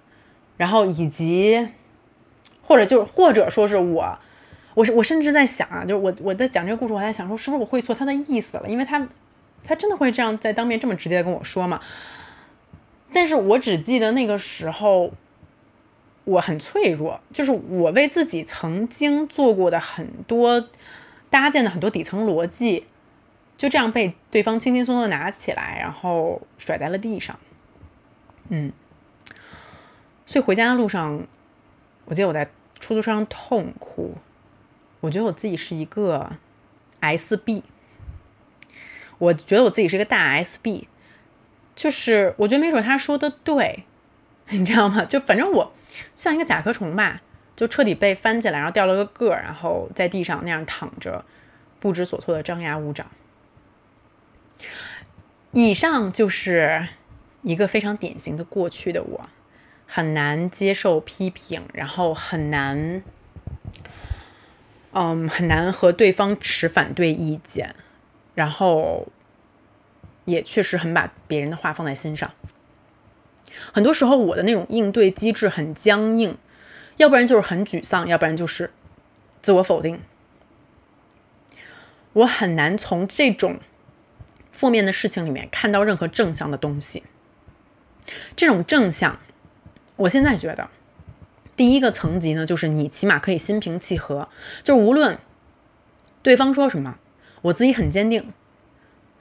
[0.57, 1.69] 然后以及
[2.61, 4.19] 或者就是或者说是我，
[4.75, 9.07] 我是我甚至在想啊，就是我我在讲这个故事，我还在想说是不是我会错他的意思了，因为他
[9.63, 11.81] 他真的会这样在当面这么直接跟我说吗？
[13.11, 15.11] 但是我只记得那个时候。
[16.27, 20.67] 我很脆弱，就是我为自己曾经做过的很多
[21.29, 22.87] 搭建的很多底层逻辑，
[23.55, 27.37] 就这样被对方轻轻松松的拿起来，然后甩在了地上。
[28.49, 28.73] 嗯，
[30.25, 31.21] 所以回家的路上，
[32.05, 34.15] 我记得我在出租车上痛哭，
[35.05, 36.37] 我觉得我自己是一个
[37.01, 37.61] SB，
[39.17, 40.85] 我觉得我自己是一个大 SB，
[41.75, 43.85] 就是我觉得没准他说的对。
[44.49, 45.03] 你知道吗？
[45.03, 45.73] 就反正我
[46.13, 47.19] 像一个甲壳虫吧，
[47.55, 51.25] 就彻底被翻起来，然后掉了个个儿，然后在地上那样躺着，
[51.79, 53.07] 不知所措的张牙舞爪。
[55.51, 56.87] 以上就是
[57.41, 59.29] 一个非常典型的过去的我，
[59.87, 63.01] 很难接受批评，然后很难，
[64.97, 67.75] 嗯，很难和对方持反对意见，
[68.33, 69.09] 然后
[70.23, 72.31] 也确实很把别人的话放在心上。
[73.73, 76.37] 很多时候，我的那种应对机制很僵硬，
[76.95, 78.71] 要不然就是很沮丧，要不然就是
[79.41, 79.99] 自我否定。
[82.13, 83.59] 我很难从这种
[84.53, 87.03] 负面的事情里面看到任何正向的东西。
[88.33, 89.19] 这种正向，
[89.97, 90.69] 我现在觉得，
[91.55, 94.27] 第一个层级呢，就是你起码可以心平气和，
[94.63, 95.17] 就无论
[96.21, 96.97] 对方说什么，
[97.43, 98.33] 我自己很坚定，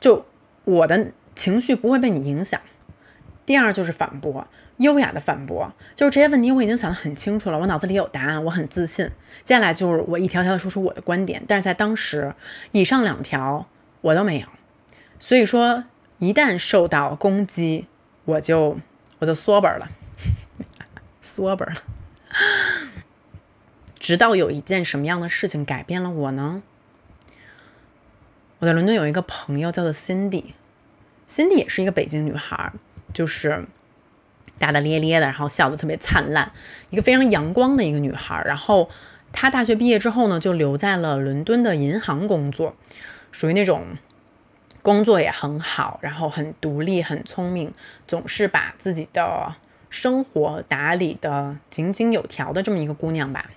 [0.01, 0.27] 就
[0.64, 2.61] 我的情绪不会被你影响。
[3.47, 4.47] 第二就是反驳，
[4.79, 9.05] 优雅的反驳，就是这些问题我已经想得很清楚了，我脑子里有答案，我很自信。
[9.44, 12.35] 接下来就是我一条条的说出我的观点，但是在当时，
[12.73, 13.66] 以上两条
[14.01, 14.47] 我都没有，
[15.18, 15.85] 所以说
[16.18, 17.87] 一旦受到攻击，
[18.25, 18.79] 我就
[19.18, 19.90] 我就缩本了，
[21.20, 21.75] 缩本了。
[24.05, 26.62] 直到有一件什么样的事情改变了我呢？
[28.59, 32.71] 我在伦敦有一个朋友叫做 Cindy，Cindy 也是一个北京女孩。
[33.14, 33.64] 就是
[34.59, 36.53] 大大咧咧的，然后笑得特别灿烂，
[36.90, 38.43] 一个非常阳光的一个女孩。
[38.45, 38.90] 然后
[39.33, 42.77] 她大学毕业之后呢，就留在了伦敦的银行工作，
[43.33, 43.87] 属于那种
[44.83, 47.73] 工作也很好，然后很独立、很聪明，
[48.07, 49.55] 总是把自己的
[49.88, 53.49] 生活打理的井井有条的这么一个姑娘吧。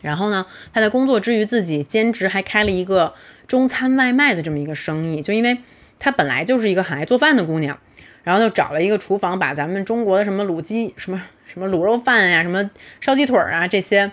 [0.00, 3.14] 然后呢，她在工作之余自己兼职，还开了一个
[3.46, 5.20] 中餐外卖的这么一个生意。
[5.20, 5.58] 就因为
[5.98, 7.78] 她本来就是一个很爱做饭的姑娘。
[8.22, 14.12] 然后就找了一个厨房，把咱们中国的什么卤鸡、什么什么卤肉饭呀、什么烧鸡腿啊这些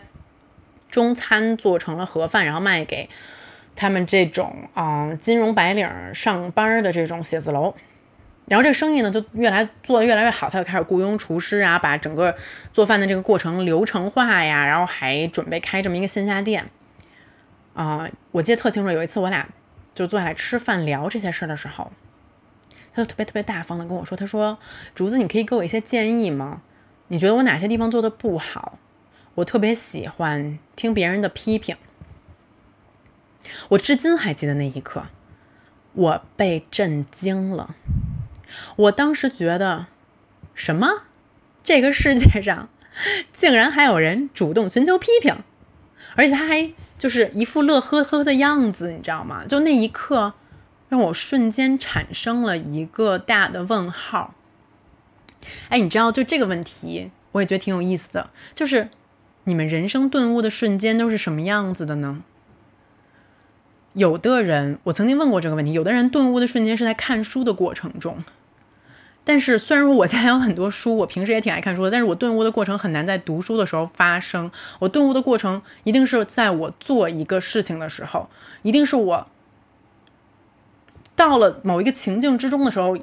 [0.89, 3.10] 中餐做成了盒饭，然后卖给
[3.76, 7.76] 他们这种啊金融白领上班的这种写字楼。
[8.48, 12.34] 然后这个生意呢就越来做越来越好，他就开始雇佣厨师啊，把整个
[12.72, 16.70] 做饭的这个过程流程化呀，然后还准备开这么一个线下店。
[17.74, 19.48] 啊，我记得特清楚，有一次我俩
[19.94, 21.92] 就坐下来吃饭聊这些事儿的时候。
[22.94, 24.58] 他就特别特别大方的跟我说：“他说，
[24.96, 26.64] 竹子，你可以给我一些建议吗？
[27.10, 28.80] 你觉得我哪些地方做的不好？
[29.36, 31.76] 我特别喜欢听别人的批评。
[33.70, 35.06] 我至今还记得那一刻，
[35.94, 37.76] 我被震惊了。
[38.76, 39.88] 我当时觉得，
[40.54, 41.04] 什么？
[41.64, 42.70] 这个世界上
[43.34, 45.36] 竟然还有人主动寻求批评，
[46.16, 49.46] 而且他还就是一副乐呵呵的样子，你知道吗？
[49.48, 50.34] 就那一刻。”
[50.90, 54.34] 让我瞬间产生了一个大的问号。
[55.68, 58.30] 哎，你知道，就这个问题，我也觉得挺有意思的。
[58.56, 58.88] 就是
[59.44, 62.24] 你们人生顿悟的瞬间都是什么样子的呢？
[63.98, 68.24] 有的人，我曾经问过这个问题，有的人顿悟的瞬间是在看书的过程中，
[69.24, 74.52] 但是虽然说我家有很多书，我平时也挺爱看书的，但是我顿悟的过程很难在读书的时候发生。
[74.78, 78.30] 我顿悟的过程一定是在我做一个事情的时候，
[78.62, 79.28] 一定是我
[81.16, 82.96] 到了某一个情境之中的时候，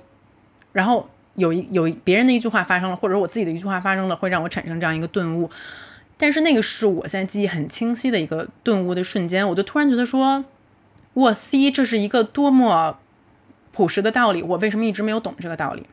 [0.70, 5.50] 然后有一有别人的一句话发生了，或者我自己的一句话发生了，会让我产生这样一个顿悟。
[6.16, 10.44] 但是那个是我现在记忆很清晰的一个顿悟的瞬间，我就突然觉得说，
[11.14, 12.98] 我塞，这是一个多么
[13.72, 15.86] 朴实的道理，我为什么一直没有懂这个道理？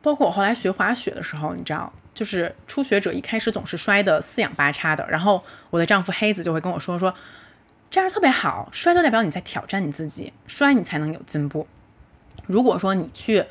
[0.00, 5.06] 包括我后来学滑雪的时候，你知道，就是初学者一开始总是摔得四仰八叉的。
[5.08, 7.14] 然后我的丈夫黑子就会跟我说：“说
[7.90, 11.66] 这样特别好，摔就代表你在挑战你自己，摔你才能有进步。
[12.46, 13.44] 如果说你去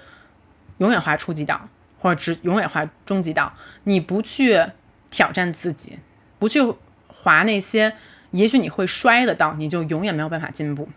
[0.77, 1.67] 永远滑初级道，
[1.99, 3.53] 或者只永远滑中级道，
[3.85, 4.63] 你不去
[5.09, 5.97] 挑战自己，
[6.37, 6.61] 不去
[7.07, 7.95] 滑那些
[8.33, 10.89] 也许你会摔的到，你就永远没有办法进步。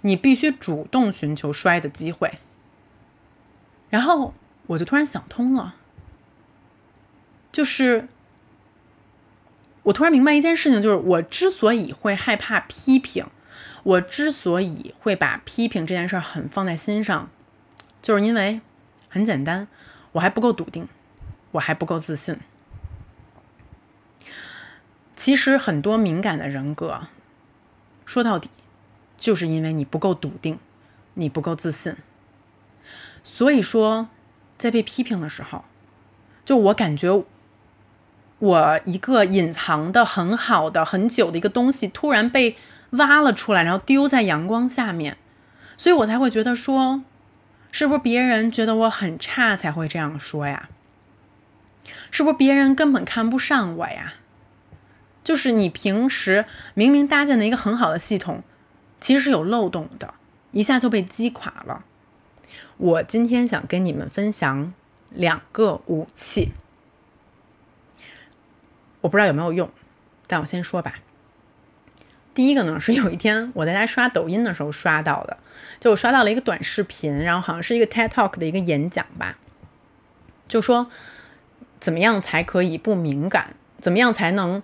[0.00, 2.38] 你必须主动寻求摔的机会。”
[3.88, 4.34] 然后。
[4.66, 5.74] 我就突然想通了，
[7.52, 8.08] 就是
[9.82, 13.26] 我突然明白一件事情，就是我之所以会害怕批评，
[13.82, 17.28] 我之所以会把批评这件事儿很放在心上，
[18.00, 18.62] 就是因为
[19.10, 19.68] 很简单，
[20.12, 20.88] 我还不够笃定，
[21.50, 22.34] 我还不够自信。
[25.24, 27.00] 其实很多敏感的人格，
[28.04, 28.50] 说到底，
[29.16, 30.58] 就是因为你不够笃定，
[31.14, 31.96] 你不够自信，
[33.22, 34.08] 所以说。
[34.58, 35.64] 在被批评的时候，
[36.44, 37.24] 就我感觉，
[38.38, 42.58] 我一个隐藏的很好的很久的一个东西突然被
[42.90, 45.16] 挖了出来，然后丢在阳光下面，
[45.78, 47.02] 所以我才会觉得说，
[47.72, 50.68] 是不是别人觉得我很差才会这样说呀？
[52.10, 54.12] 是不是别人根本看不上我呀？
[55.24, 58.44] 就是你平时明明搭建的一个很好的系统，
[59.00, 60.14] 其实是有漏洞的，
[60.52, 61.84] 一下就被击垮了。
[62.76, 64.72] 我今天想跟你们分享
[65.10, 66.52] 两个武器，
[69.00, 69.70] 我不知道有没有用，
[70.26, 70.96] 但我先说吧。
[72.34, 75.38] 第一个呢，是有一天我在家刷抖音的时候刷到的，
[75.78, 79.38] 就我刷到了一个短视频，然后好像是一个 TED Talk 的一个演讲吧，
[80.48, 80.88] 就说
[81.78, 84.60] 怎么样才可以不敏感，怎么样才能，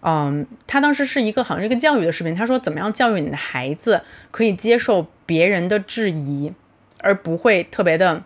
[0.00, 6.52] 嗯，他当时是一个好像是一个教育的视频，他说怎么样教育你的孩子可以接受别人的质疑。
[7.00, 8.24] 而不会特别的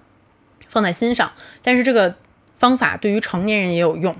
[0.67, 2.17] 放在心上，但是这个
[2.57, 4.17] 方法对于成年人也有用。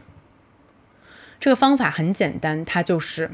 [1.41, 3.31] 这个方法很简单，它就是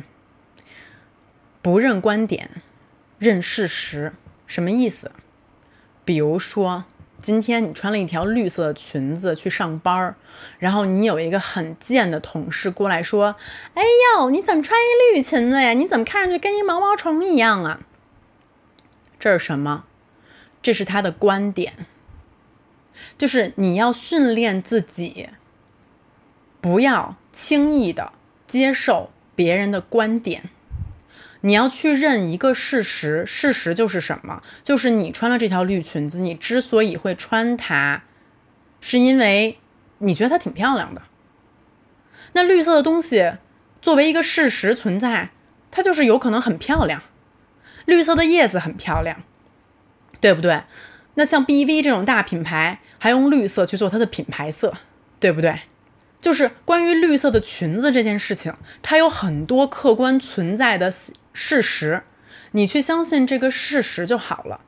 [1.61, 2.63] 不认观点，
[3.19, 4.13] 认事实。
[4.47, 5.11] 什么意思？
[6.05, 6.85] 比如说，
[7.21, 10.15] 今天你穿了一条绿色的裙子去上班
[10.59, 13.35] 然后你有一个很贱的同事过来说
[13.75, 13.83] ：“哎
[14.17, 15.73] 呦，你怎么穿一绿裙子呀？
[15.73, 17.81] 你怎么看上去跟一毛毛虫一样啊？”
[19.19, 19.85] 这是什么？
[20.63, 21.87] 这是他的观点，
[23.17, 25.29] 就是你要训练自己，
[26.61, 28.13] 不要轻易的
[28.47, 30.51] 接受别人的观点。
[31.43, 34.43] 你要去认一个事实，事实就是什么？
[34.63, 38.03] 就是你穿了这条绿裙子，你之所以会穿它，
[38.81, 39.59] 是因为
[39.99, 41.03] 你觉得它挺漂亮的。
[42.33, 43.35] 那绿色的东西
[43.81, 45.31] 作为一个事实存在，
[45.71, 47.03] 它就是有可能很漂亮。
[47.87, 49.23] 绿色的叶子很漂亮。
[50.21, 50.63] 对不对？
[51.15, 54.75] 那像 BV 这种大品牌还用绿色去做它的品牌色，
[55.21, 55.57] 对不对？
[56.21, 60.93] 就是关于绿色的裙子这件事情，它有很多客观存在的
[61.41, 62.03] 事实，
[62.51, 64.61] 你去相信这个事实就好了。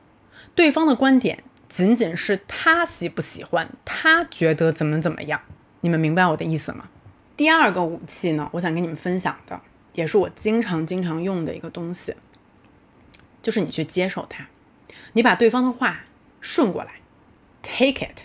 [0.55, 5.41] 对方的观点仅仅是他喜不喜欢，他觉得怎么怎么样，
[5.81, 6.87] 你们明白我的意思吗？
[7.35, 9.59] 第二个武器呢，我想跟你们分享的，
[9.91, 12.15] 也是我经常经常用的一个东西，
[13.41, 14.47] 就是你去接受它。
[15.11, 16.05] 你把对方的话
[16.39, 17.01] 顺过来
[17.61, 18.21] ，take it，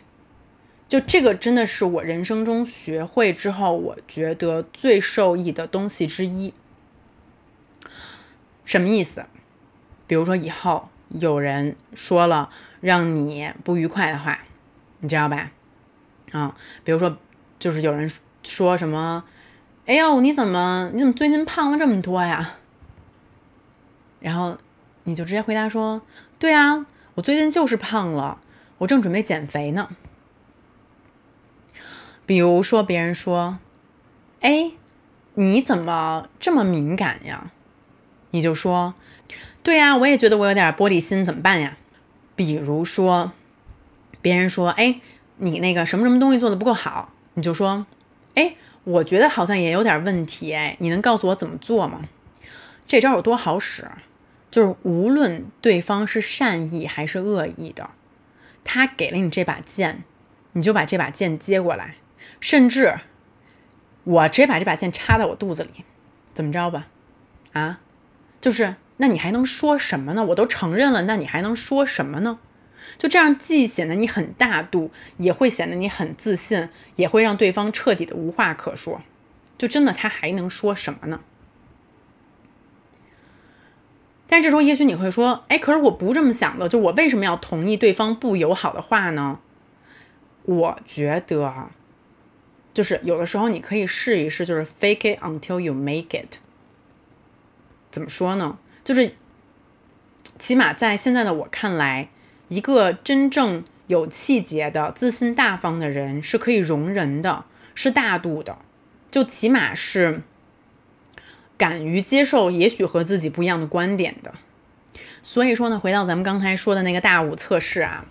[0.88, 6.54] 就这个真的是我人生中学会之后，我觉得最受益的东西之一。
[8.66, 9.24] 什么意思？
[10.06, 12.50] 比如说以后有人说了
[12.82, 14.38] 让你不愉快的话，
[15.00, 15.50] 你知道吧？
[16.32, 17.16] 啊，比如说
[17.58, 18.10] 就是有人
[18.42, 19.24] 说什么，
[19.86, 22.56] 哎呦，你怎么你怎么最近胖了这么多呀？
[24.20, 24.58] 然后。
[25.08, 26.02] 你就直接回答说
[26.36, 26.84] ：“对啊，
[27.14, 28.40] 我最近就是胖了，
[28.78, 29.90] 我正准备减肥呢。”
[32.26, 33.60] 比如说别人说
[34.42, 34.72] ：“哎，
[35.34, 37.52] 你怎么这么敏感呀？”
[38.30, 38.94] 你就说
[39.62, 41.76] ：“对呀，我也觉得我有点玻璃心，怎么办呀？”
[42.36, 43.32] 比如说
[44.20, 45.00] 别人说：“哎，
[45.38, 47.86] 你那个什么什么东西做的不够好。”你就说
[48.34, 48.54] ：“哎，
[48.84, 52.02] 我觉得好像也有点问题，哎，你能告诉我怎么做吗？”
[52.86, 53.88] 这招有多好使？
[54.48, 57.90] 就是无论对方是善意还是恶意的，
[58.64, 60.04] 他给了你这把剑，
[60.52, 61.96] 你就把这把剑接过来，
[62.40, 62.94] 甚至
[64.04, 65.84] 我直接把这把剑插在我肚子里，
[66.32, 66.86] 怎么着吧？
[67.52, 67.80] 啊，
[68.46, 70.24] 就是那你还能说什么呢？
[70.26, 72.38] 我都承认了，那你还能说什么呢？
[72.96, 79.02] 就这样，既显得你很大度，也会显得你很自信，也会让对方彻底的无话可说。
[79.58, 81.18] 就真的他还能说什么呢？
[84.28, 89.40] 但这时候也许你会说，哎，可是我不这么想的，就我为什么要同意对方不友好的话呢？
[90.44, 91.70] 我觉得，
[92.72, 96.38] 就是有的时候你可以试一试，就是 fake it until you make it。
[97.96, 98.58] 怎么说呢？
[98.84, 99.14] 就是
[100.38, 102.10] 起码在现在的我看来，
[102.48, 108.58] 一个真正有气节的、自信大方的人是可以容人的，是大度的，
[109.10, 110.20] 就起码是。
[111.56, 114.34] 敢于接受也许和自己不一样的观点的，
[115.22, 118.04] 所以说呢，回到咱们刚才说的那个大五测试啊，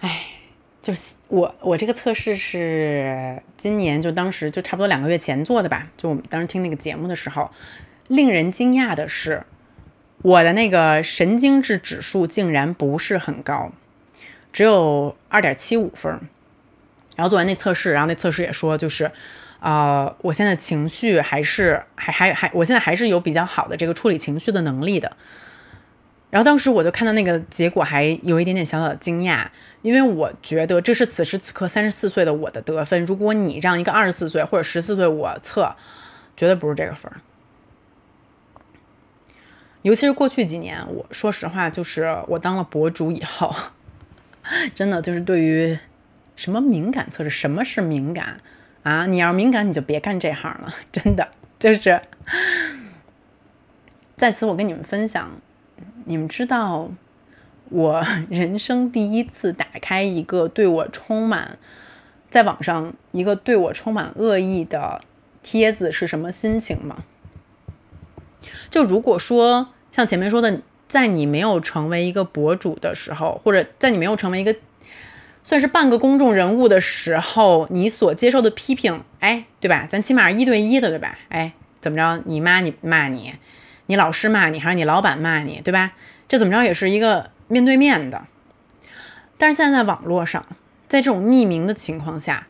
[0.00, 0.24] 哎，
[0.80, 7.50] 就是我我这个测试是今年就当时就差不多两个月前做的吧，就我们当时听那个节目的时候，
[8.08, 9.44] 令人惊讶的是，
[10.22, 13.72] 我的那个神经质指数竟然不是很高，
[14.52, 16.12] 只有二点七五分，
[17.16, 19.10] 然后做完那测试，然后那测试也说就是。
[19.60, 25.10] 啊，我现在情绪还是还还还，我现在还是有比较好的这个处理情绪的能力的。
[26.28, 29.46] 然后当时我就看到那个结果，还有一点点小小的惊讶，
[29.80, 33.06] 因为我觉得这是此时此刻三十四岁的我的得分。
[33.06, 35.74] 如果你让一个二十四岁或者十四岁我测，
[36.36, 37.16] 绝对不是这个分儿。
[39.84, 43.54] 尤其是过去几年，我说实话，就是我当了博主以后，
[44.74, 45.78] 真的就是对于
[46.36, 48.40] 什么敏感测试，什么是敏感？
[48.82, 51.28] 啊，你要敏感，你就别干这行了，真的
[51.58, 52.00] 就是。
[54.16, 55.30] 在此，我跟你们分享，
[56.06, 56.90] 你们知道，
[57.68, 61.58] 我 人生第一次打开一个对我充满，
[62.30, 65.02] 在网上一个对我充满恶意的
[65.42, 67.04] 帖子是什么心情吗？
[68.70, 74.54] 就如果说像前面说的，在你没有成为一个博主的时候，或者在你没有成为一个。
[75.46, 79.86] 算是半个公众人物的时候，你所接受的批评，哎，对吧？
[79.86, 81.18] 咱起码是一对一的，对吧？
[81.28, 82.22] 哎，怎么着？
[82.24, 83.34] 你妈你骂你，
[83.84, 85.92] 你老师骂你，还是你老板骂你，对吧？
[86.26, 88.24] 这怎么着也是一个面对面的。
[89.36, 90.42] 但是现在在网络上，
[90.88, 92.46] 在这种匿名的情况下，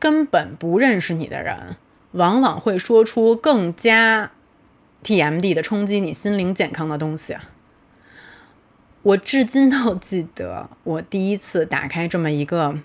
[0.00, 1.76] 根本不认识你的人，
[2.10, 4.32] 往往会说出更加
[5.02, 7.36] TMD 的冲击你心灵健康的东西。
[9.02, 12.78] 我至今都记得，我第一次打开这么一个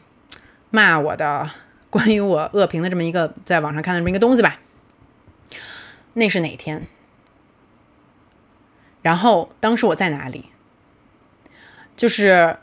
[0.72, 1.48] 骂我的、
[1.92, 4.60] 关于我恶评的这么一个在网上看的这么一个东西吧。
[6.14, 6.88] 那是哪天？
[9.04, 10.46] 然后当时我在哪里？
[11.96, 12.58] 就是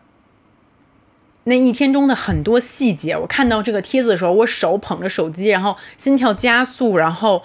[1.44, 7.44] 那一天中的很多细节，我看到这个帖子的时候，我手捧着手机，然后心跳加速，然后。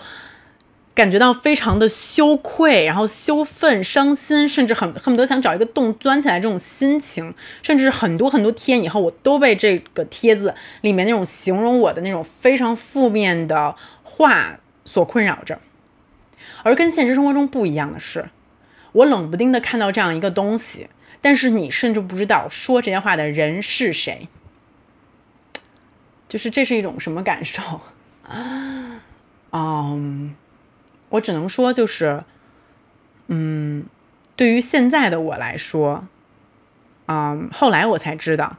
[0.95, 7.33] 感觉到非常的羞愧，然后羞愤、伤心，甚至很恨不得想找一个洞钻起来这种心情，
[7.63, 13.73] 甚至很多很多天以后，我都被这个帖子里面那种形容我的那种非常负面的
[14.03, 15.59] 话所困扰着。
[16.63, 18.29] 而跟现实生活中不一样的是，
[18.91, 20.89] 我冷不丁的看到这样一个东西，
[21.21, 24.27] 但是你甚至不知道说这些话的人是谁，
[26.27, 27.61] 就是这是一种什么感受
[28.27, 29.01] 啊？
[29.53, 30.35] 嗯。
[31.09, 32.23] 我只能说，就是，
[33.27, 33.85] 嗯，
[34.35, 36.07] 对于现在的我来说，
[37.07, 38.57] 嗯，后来我才知道，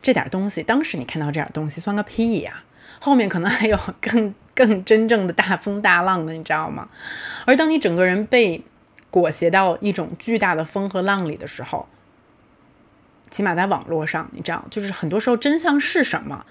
[0.00, 2.62] 这点东西，当时你看到这点东西算个屁呀！
[3.00, 6.88] 后面可能还有更更真正的大风大浪的，你知道吗？
[7.44, 8.62] 而当你整个人被
[9.10, 11.88] 裹挟到一种巨大的风和浪里的时候，
[13.28, 16.46] 起码在网络上，你知道，就是很多时候真相是什么，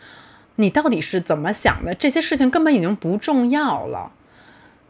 [0.58, 4.12] 你到底是怎么想的，这些事情根本已经不重要了。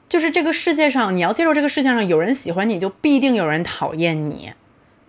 [0.07, 4.51] 就是这个世界上，你要接受这个世界上有人喜欢你，就必定有人讨厌你，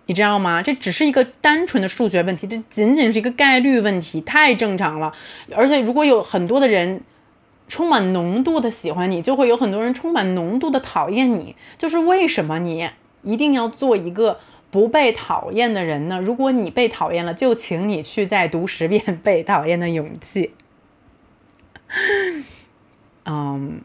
[0.07, 0.61] 你知道吗？
[0.61, 5.13] 这只是一个单纯的数学问题，这仅仅是一个概率问题，太正常了。
[5.55, 7.01] 而且如果有很多的人
[7.67, 11.55] 充满浓度的喜欢你，就会有很多人充满浓度的讨厌你。
[11.77, 12.89] 就是为什么你
[13.21, 14.39] 一定要做一个
[14.71, 16.19] 不被讨厌的人呢？
[16.19, 20.51] 如果你被讨厌了，就请你去再读十遍 《被讨厌的勇气》。
[23.25, 23.81] 嗯。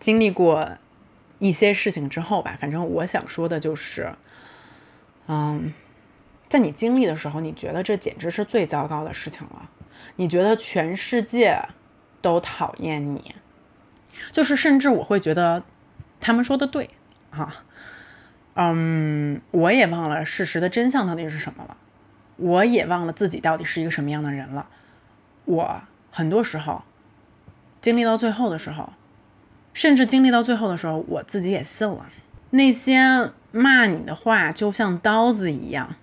[0.00, 0.68] 经历过
[1.38, 4.12] 一些事情之后吧，反正我想说的就是，
[5.28, 5.72] 嗯，
[6.48, 9.70] 在你经历的时候，你觉得这简直是最糟糕的事情了，
[10.16, 11.56] 你觉得全世界
[12.20, 13.36] 都讨厌你，
[14.32, 15.62] 就是甚至我会觉得
[16.18, 16.90] 他们说的对
[17.30, 17.64] 啊，
[18.54, 21.76] 嗯，我也忘了事实的真相到底是什么了，
[22.36, 24.66] 我也忘了自己到底是一个什么样的人了。
[25.44, 26.82] 我很多时候
[27.80, 28.92] 经历到最后的时候，
[29.72, 32.08] 甚至经历到最后的时候，我自己也信了
[32.50, 35.96] 那些骂你的话，就像刀子一样，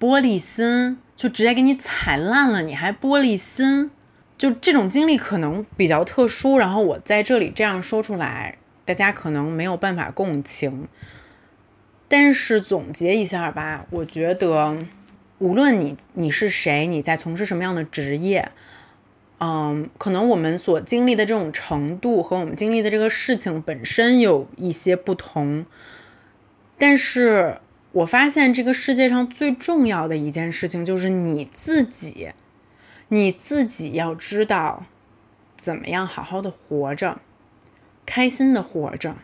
[0.00, 3.90] 玻璃心就直接给你踩烂了，你还玻璃心。
[4.36, 10.88] 就这种经历可能比较特殊，然后我在这里这样说出来，大家可能没有办法共情。
[12.08, 14.76] 但是总结一下吧，我觉得，
[15.38, 18.50] 无论你你是谁，你在从事什么样的职业，
[19.38, 25.66] 嗯，可能我们所经历的这种程度和我们经历的这个事情本身有一些不同。
[26.78, 27.58] 但是
[27.92, 32.30] 我发现这个世界上最重要的一件事情就是你自己。
[33.08, 34.86] 你自己要知道，
[35.56, 37.20] 怎么样好好的活着，
[38.06, 39.16] 开心的活着，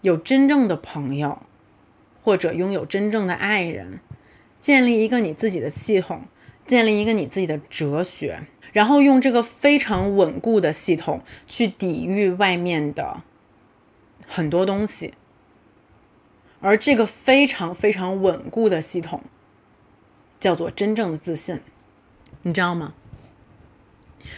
[0.00, 1.42] 有真正的朋友，
[2.22, 3.98] 或者拥有真正的爱人，
[4.60, 6.22] 建立一个你自己的系统，
[6.64, 8.42] 建立一个你自己的哲学，
[8.72, 13.22] 然后用这个非常稳固的系统去抵御外面的
[14.26, 15.14] 很多东西，
[16.60, 19.22] 而这个非常非常稳固的系统，
[20.38, 21.60] 叫做真正的自信，
[22.42, 22.94] 你知道吗？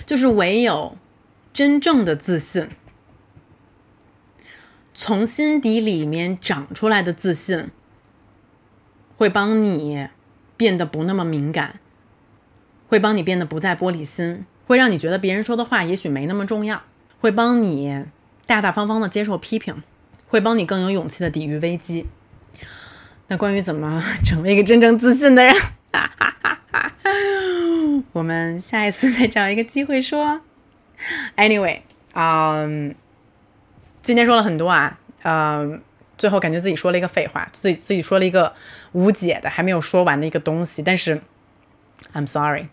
[0.07, 0.97] 就是唯有
[1.53, 2.69] 真正的自信，
[4.95, 7.71] 从心底里面长出来的自信，
[9.17, 10.09] 会帮你
[10.57, 11.81] 变得不那么敏感，
[12.93, 16.83] 会帮你变得不再玻璃心，会让你觉得别人说的话也许没那么重要，
[17.23, 18.05] 会帮你
[18.45, 19.83] 大大方方的接受批评，
[20.29, 22.07] 会帮你更有勇气的抵御危机。
[23.29, 25.55] 那关于怎么成为一个真正自信的人？
[25.91, 26.93] 哈哈哈哈
[28.13, 30.43] 我们下一次再找一个机会说。
[31.39, 31.81] Anyway，
[32.13, 32.95] 嗯，
[34.03, 35.81] 今天说了很多啊，嗯，
[36.19, 38.53] 最后感觉自己说了一个废话，自己自己说了一个
[38.93, 40.83] 无解的、还没有说完的一个东西。
[40.83, 41.23] 但是
[42.13, 42.67] ，I'm sorry。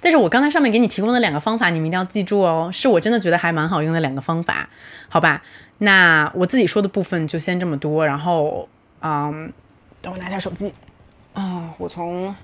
[0.00, 4.68] 但是我刚才上面给你提供的两个方法，你们一定要记住哦，是我真的觉得还蛮好用的两个方法，
[5.08, 5.42] 好吧？
[5.78, 8.68] 那我自己说的部分就先这么多，然后，
[9.00, 9.52] 嗯，
[10.00, 10.72] 等我拿下手机
[11.32, 12.34] 啊，我从。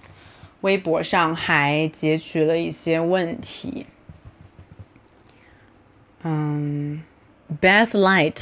[0.62, 3.86] 微博上还截取了一些问题。
[6.22, 7.02] 嗯
[7.62, 8.34] ，Beth Light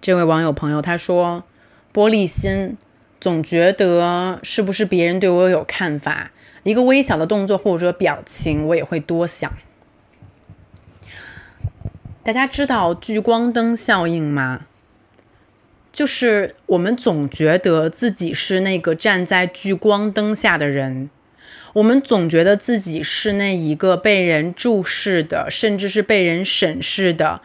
[0.00, 1.44] 这位网友朋友他说
[1.92, 2.78] ：“玻璃心，
[3.20, 6.30] 总觉得是不是别人对我有看法？
[6.66, 9.52] 一个微小的动作或者表情，我也会多想。”
[12.24, 14.66] 大家知道聚光灯效应吗？
[15.92, 21.08] 就是我们总觉得自己是那个站在聚光灯下的人。
[21.74, 27.42] 我们总觉得自己是那一个被人注视的，甚至是被人审视的，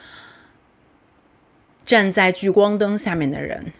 [1.86, 3.72] 站在聚光灯下面的人。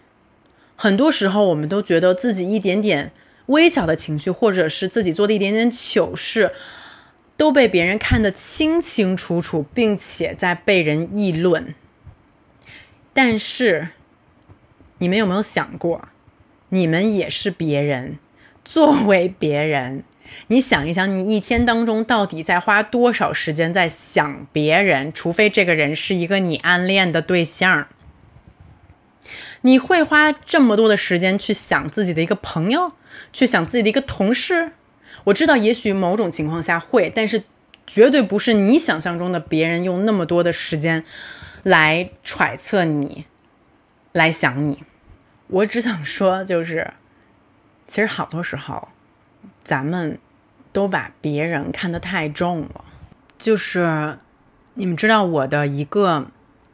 [0.76, 3.12] 很多时候，我们都觉得自己一点点
[3.48, 6.52] 微小的情绪，或者是自己做的一点点糗事，
[7.36, 11.74] 都被别人看得清清楚楚，并且在被人议论。
[13.14, 13.90] 但是，
[15.00, 16.08] 你们有没有想过，
[16.70, 18.18] 你们也是别人，
[18.64, 20.04] 作为别人。
[20.48, 25.12] 你想一想，你一天当中到底在花多少时间在想别人？
[25.12, 27.88] 除非这个人是一个你暗恋的对象，
[29.62, 32.94] 你会花这么多的时间去想自己的一个朋友，
[33.34, 34.72] 去想自己的一个同事？
[35.26, 37.44] 我知道，也许某种情况下会，但是
[37.86, 41.04] 绝对不是你想象中的别人用那么多的时间
[41.64, 43.26] 来揣测你，
[44.12, 44.84] 来想你。
[45.48, 46.94] 我只想说，就是
[47.88, 48.90] 其实好多时候。
[49.64, 50.18] 咱们
[50.72, 52.84] 都把别人看得太重了，
[53.38, 54.18] 就是
[54.74, 56.28] 你们知道我的一个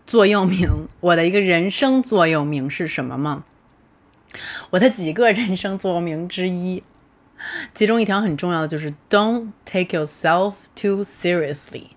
[0.07, 3.43] 座右铭，我的一个人生座右铭是什么吗？
[4.69, 6.81] 我的几个人生座右铭之一，
[7.73, 11.87] 其中一条很重要的就是 "Don't take yourself too seriously"，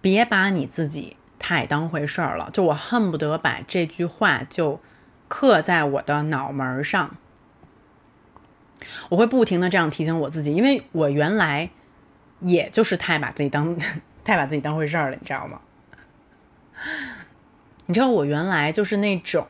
[0.00, 2.50] 别把你自己太当回事儿了。
[2.52, 4.80] 就我恨不得把这句话就
[5.28, 7.16] 刻在我的脑门上。
[9.10, 11.70] 我会不停的这样提醒我自己，因为我原来
[12.40, 13.78] 也就是太把自己当
[14.24, 15.60] 太把自己当回事儿了，你知道吗？
[17.86, 19.46] 你知道我原来就是那种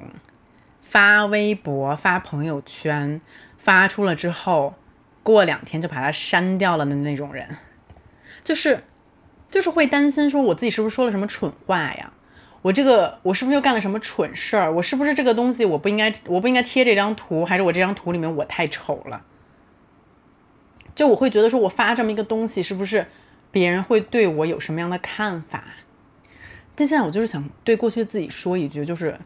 [0.81, 3.21] 发微博、发朋友圈
[3.57, 4.75] 发出了之后，
[5.23, 7.57] 过两天就把它删掉了的那种人，
[8.45, 8.85] 就是
[9.49, 12.13] 就是会担心说我自己是不是说了什么蠢话呀？
[12.63, 14.73] 我这个我是不是又干了什么蠢事儿？
[14.73, 17.45] 我是不是这个东西我不应该我不应该贴这张图？
[17.45, 19.23] 还是我这张图里面我太丑了？
[20.95, 23.07] 就我会觉得说，我发这么一个东西，是不是
[23.51, 25.63] 别人会对我有什么样的看法？
[26.77, 29.19] 但现在我就是想对过去自己说一句，就是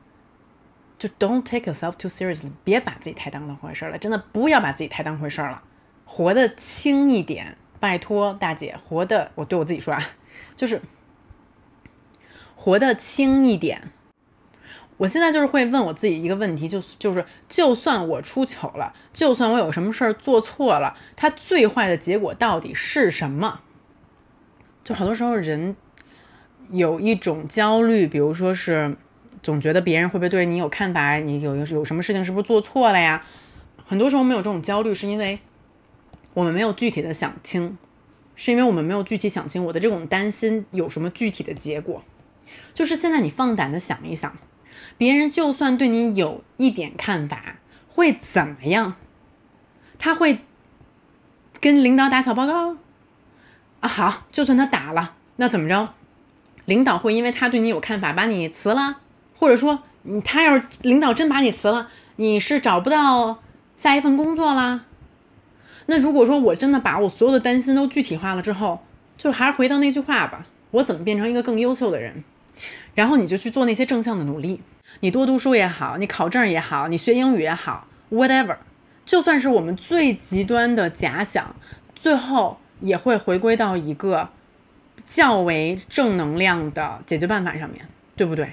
[0.96, 5.62] 就 Don't take yourself too seriously，别把自己太当回事儿了，真的不要把自己太当回事儿了。
[6.05, 10.03] 活得轻一点，拜托大姐，活的我对我自己说啊，
[10.55, 10.80] 就是
[12.55, 13.90] 活得轻一点。
[14.96, 23.61] 我现在就是会问我自己一个问题，就就是就算我出糗了，就算我有什么事儿做错了，它最坏的结果到底是什么？
[24.84, 25.74] 就好多时候人
[26.70, 28.96] 有一种焦虑，比如说是
[29.42, 33.24] 总觉得别人会不会对你有看法，你有有什么事情是不是做错了呀？
[33.86, 35.40] 很多时候没有这种焦虑，是因为
[36.34, 37.76] 我们没有具体的想清，
[38.36, 42.02] 是因为我们没有具体想清我的这种担心有什么具体的结果。
[42.72, 44.36] 就是现在你放胆的想一想。
[44.96, 47.56] 别人就算对你有一点看法，
[47.88, 48.96] 会怎么样？
[49.98, 50.40] 他会
[51.60, 52.76] 跟领导打小报告
[53.80, 53.88] 啊？
[53.88, 55.94] 好，就算他打了，那怎么着？
[56.70, 58.98] 领导会因为他对你有看法把你辞了，
[59.36, 59.80] 或者说，
[60.24, 63.40] 他要是领导真把你辞了，你是找不到
[63.76, 64.82] 下一份工作啦？
[65.86, 68.78] 那如果说我真的把我所有的担心都具体化了之后，
[69.16, 72.22] 就还是回到那句话吧：我怎么变成一个更优秀的人？
[72.94, 74.62] 然后你就去做那些正向的努力。
[75.00, 78.56] 你多读书也好，你考证也好，你学英语也好，whatever，
[79.04, 81.52] 就算是我们最极端的假想，
[81.96, 84.28] 最后也会回归到一个
[85.07, 87.86] 较为正能量的解决办法上面，
[88.16, 88.53] 对不对？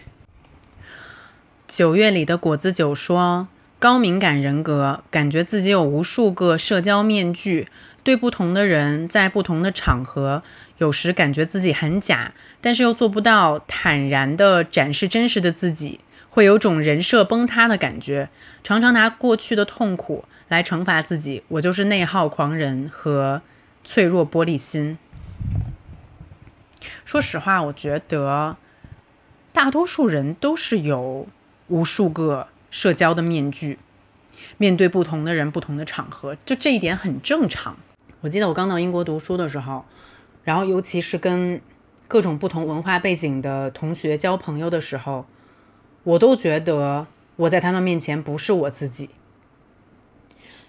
[1.68, 3.48] 九月里的果子酒说，
[3.80, 7.68] 高敏感人格感觉自己有无数个社交面具，
[8.04, 10.41] 对不同的人，在不同的场合，
[10.78, 12.32] 有时感觉自己很假，
[12.62, 16.00] 但是又做不到坦然地展示真实的自己。
[16.30, 18.30] 会有种人设崩塌的感觉，
[18.64, 21.43] 常常拿过去的痛苦来惩罚自己。
[21.48, 23.41] 我就是内耗狂人和
[23.84, 25.00] 脆弱玻璃心。
[27.06, 28.56] 说实话，我觉得
[29.52, 31.28] 大多数人都是有
[31.68, 33.80] 无数个社交的面具，
[34.58, 37.78] 面对不同的人、不同的场合，就这一点很正常。
[38.22, 39.86] 我记得我刚到英国读书的时候，
[40.44, 41.62] 然后尤其是跟
[42.08, 45.26] 各种不同文化背景的同学交朋友的时候。
[46.04, 47.06] 我都觉得
[47.36, 49.10] 我在他们面前不是我自己，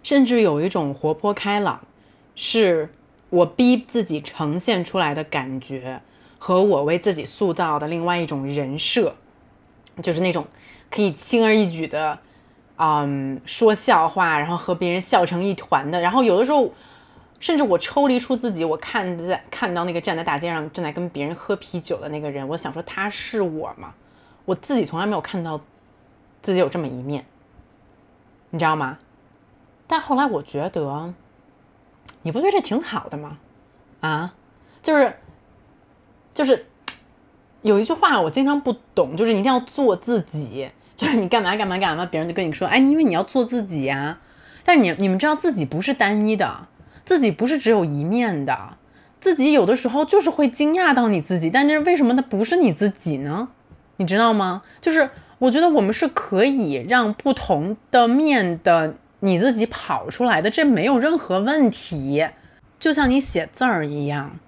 [0.02, 1.86] 甚至有一种活泼开朗，
[2.34, 2.92] 是
[3.30, 6.00] 我逼自己呈现出来的感觉，
[6.38, 9.14] 和我为自己塑造的另外一种人设，
[10.02, 10.46] 就是那种
[10.90, 12.18] 可以轻而易举的，
[12.76, 16.00] 嗯，说笑话，然后和别人笑成一团的。
[16.00, 16.72] 然后有的时候，
[17.40, 23.94] 甚至我抽离出自己，我看在看到那个站在大街上正在跟别人喝啤酒的那个人，我想说他是我吗？
[24.44, 25.60] 我自己从来没有看到
[26.40, 27.26] 自己有这么一面，
[28.50, 28.98] 你知道吗？
[29.86, 31.12] 但后来我觉得，
[32.22, 33.38] 你不觉得这挺好的吗？
[34.00, 34.34] 啊，
[34.82, 35.12] 就是
[36.34, 36.66] 就是
[37.62, 44.18] 有一句话我经常不懂，就是一定要做自己，就是你干嘛干嘛干嘛，别人就跟你说，哎，因为你要做自己呀。
[44.64, 46.68] 但是你你们知道自己不是单一的，
[47.04, 48.76] 自己不是只有一面的，
[49.18, 53.48] 自己有的时候就是会惊讶到你自己，但是为什么它不是你自己呢？
[53.96, 54.62] 你知道吗？
[54.80, 55.08] 就是
[55.38, 62.26] 我觉得我们是可以让不同的面的你自己跑出来的，这没有任何问题。
[62.78, 64.38] 就像你写字儿一样，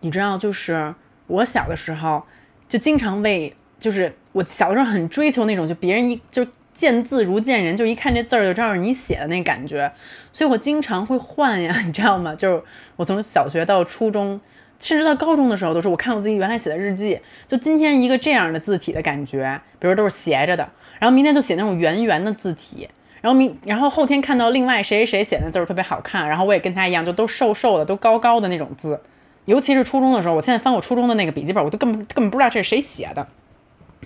[0.00, 0.94] 你知道，就是
[1.26, 2.22] 我小的时候
[2.68, 9.92] 就经常为，就是我小的时候很追求那种，就别人一就见字如见人，就一看这字儿就知道是你写的那感觉，
[10.32, 12.34] 所以我经常会换呀，你知道吗？
[12.34, 12.62] 就是
[12.96, 14.40] 我从小学到初中。
[14.82, 20.66] 甚至到高中的时候，都是我看我自己原来写的日记，就今天一个这样的字体的感觉，比如都是斜着的，
[20.98, 22.88] 然后明天就写那种圆圆的字体，
[23.20, 29.00] 然后明然后后天看到另外谁谁谁写的字儿特别好看，然后我也跟他一样，就都瘦瘦的，都高高的那种字。
[29.46, 33.26] 尤其是初中的时候，我现在翻我初中的那个笔记本，我都根本根本不知道这是谁写的，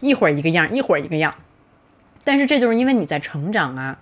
[0.00, 1.34] 一会儿一个样，一会儿一个样。
[2.22, 3.98] 但是这就是因为你在成长啊，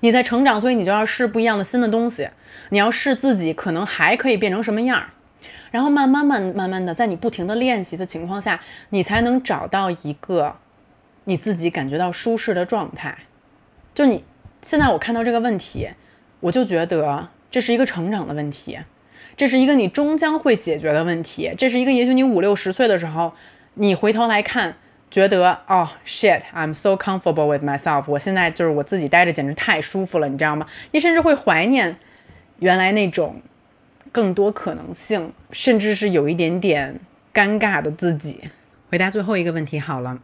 [0.00, 2.28] 你在成长，所以你就要试不一样的新的东西，
[2.70, 5.10] 你要试自己可能还可以变成什么样儿。
[5.70, 10.56] 然后慢慢慢慢慢的，在你不停的练习的情况下，你才能找到一个
[11.24, 13.18] 你自己感觉到舒适的状态。
[13.94, 14.24] 就你
[14.62, 15.88] 现在我看到这个问题，
[16.40, 18.78] 我就觉得这是一个成长的问题，
[19.36, 23.32] 这是一个你终将会解决的问题，这是一个也许你五六十岁的时候，
[23.74, 24.76] 你回头来看，
[25.10, 30.66] 觉得哦 shit，I'm so comfortable with myself，我现在就是我自己待着简直太舒服了，你知道吗？
[30.92, 31.96] 你甚至会怀念
[32.58, 33.40] 原来那种。
[34.10, 36.98] 更多可能性，甚至是有一点点
[37.32, 38.40] 尴尬的自己。
[38.88, 40.18] 回答最后一个问题好了。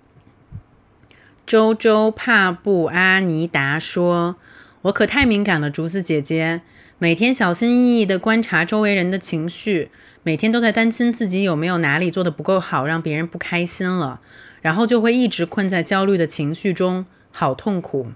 [1.47, 4.37] 周周帕布阿尼达说
[4.83, 6.63] ：“我可太敏感了，竹子姐姐，
[6.99, 9.91] 每天小心翼翼地观察周围人的情绪，
[10.23, 14.23] 每天都在担心自己有没有哪里做的不够好，让别人不开心了，
[14.63, 18.13] 然后就会一直困在焦虑的情绪中，好痛苦。”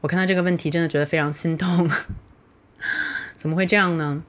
[0.00, 1.90] 我看到这个问题，真的觉得非常心痛。
[3.36, 4.22] 怎么会这样呢？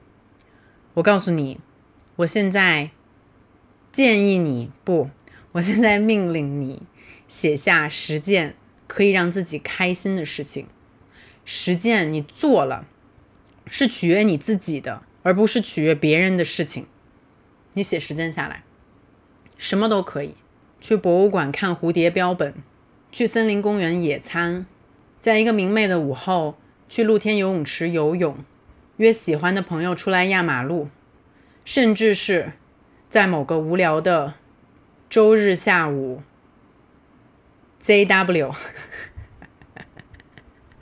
[0.96, 1.62] 我告诉你，
[2.18, 2.90] 我现在
[3.94, 5.10] 建议你不，
[5.54, 6.84] 我现在命令你
[7.32, 8.56] 写下十件
[8.88, 10.68] 可以让自己开心的事情。
[11.46, 12.86] 十件你做了
[13.66, 16.88] 是取悦你自己的，而不是取悦别人的事情。
[17.72, 18.64] 你写十件下来，
[19.58, 20.36] 什么都可以。
[20.82, 22.54] 去博物馆看蝴蝶标本，
[23.14, 24.66] 去森林公园野餐，
[25.22, 26.58] 在一个明媚的午后
[26.90, 28.44] 去露天游泳池游泳。
[28.98, 30.90] 约喜欢的朋友出来压马路，
[31.64, 32.52] 甚至是
[33.08, 34.34] 在某个无聊的
[35.10, 36.22] 周日下午
[37.84, 38.56] ，ZW，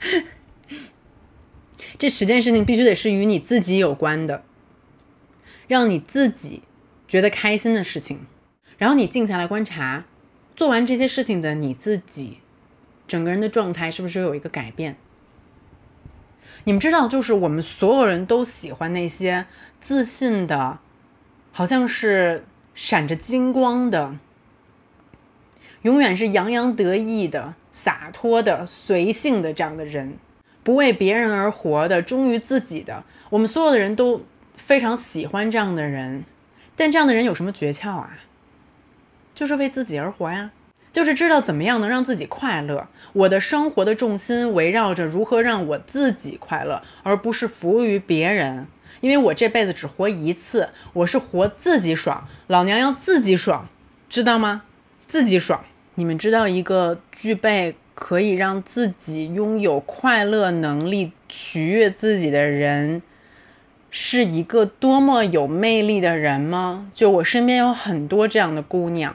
[1.98, 4.44] 这十件事情必须得是与你自己有关的，
[5.68, 6.62] 让你自己
[7.06, 8.26] 觉得开心的事情。
[8.78, 10.04] 然后你静下来观察，
[10.56, 12.38] 做完这些事情的你自己，
[13.06, 14.96] 整个人的状态是不是有一个改变？
[16.64, 19.46] 你们知道，就是我们所有人都喜欢那些
[19.80, 20.78] 自信的，
[21.52, 22.44] 好像是
[22.74, 24.16] 闪着金光的，
[25.82, 30.14] 永远是洋洋得意的、洒脱的、随性的这样的人，
[30.62, 33.02] 不为别人而活的、忠于自己的。
[33.30, 34.22] 我们所有的人都
[34.54, 36.24] 非常喜欢这样的人，
[36.76, 38.18] 但这样的人有什么诀窍啊？
[39.34, 40.50] 就是为自己而活呀。
[40.92, 42.88] 就是知道怎么样能让自己快乐。
[43.12, 48.66] 我的生活的重心围绕着如何让我自己快乐，而不是服务于别人。
[49.00, 52.26] 因为我这辈子只活一次，我是活自己爽。
[52.48, 53.68] 老娘要自己爽，
[54.08, 54.64] 知道吗？
[55.06, 55.64] 自己爽。
[56.00, 63.02] 你们知道一个具备可以让自己拥有快乐能力、取悦自己的人，
[63.90, 66.90] 是一个多么有魅力的人吗？
[66.94, 69.14] 就我身边有很多这样的姑娘。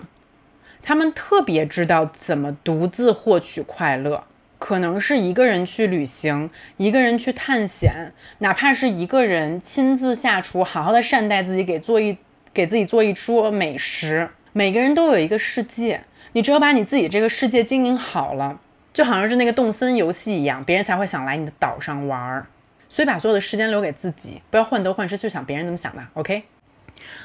[0.83, 4.25] 她们特别知道怎么独自获取快乐，
[4.59, 12.15] 可能是一个人去旅行，一个人去探险，哪怕是一个人亲自下厨，好好的善待自己，给做一
[12.53, 14.29] 给自己做一桌美食。
[14.53, 16.01] 每个人都有一个世界，
[16.35, 18.59] 你只有把你自己这个世界经营好了，
[18.93, 22.45] 就好像是那个动森游戏一样，别人才会想来你的岛上玩儿。
[22.89, 26.03] 所以把所有的时间留给自己，不要患得患失去想别人怎么想的。
[26.13, 26.43] OK。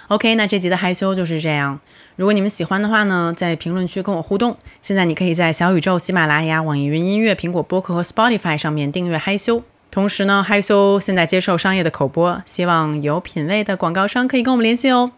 [0.07, 1.81] OK，那这集的害羞就是这样。
[2.15, 4.57] 如果你们喜欢的话呢，在评论区跟我互动。
[4.81, 9.65] 现在你可以在小宇宙、喜马拉雅、网易云音乐、苹果播客和 Spotify 上面订阅害羞。
[9.91, 15.11] 同时呢，害羞现在接受商业的口播，希望有品位的广告商可以跟我们联系哦。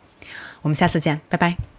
[0.63, 1.72] 我们下次见，拜拜。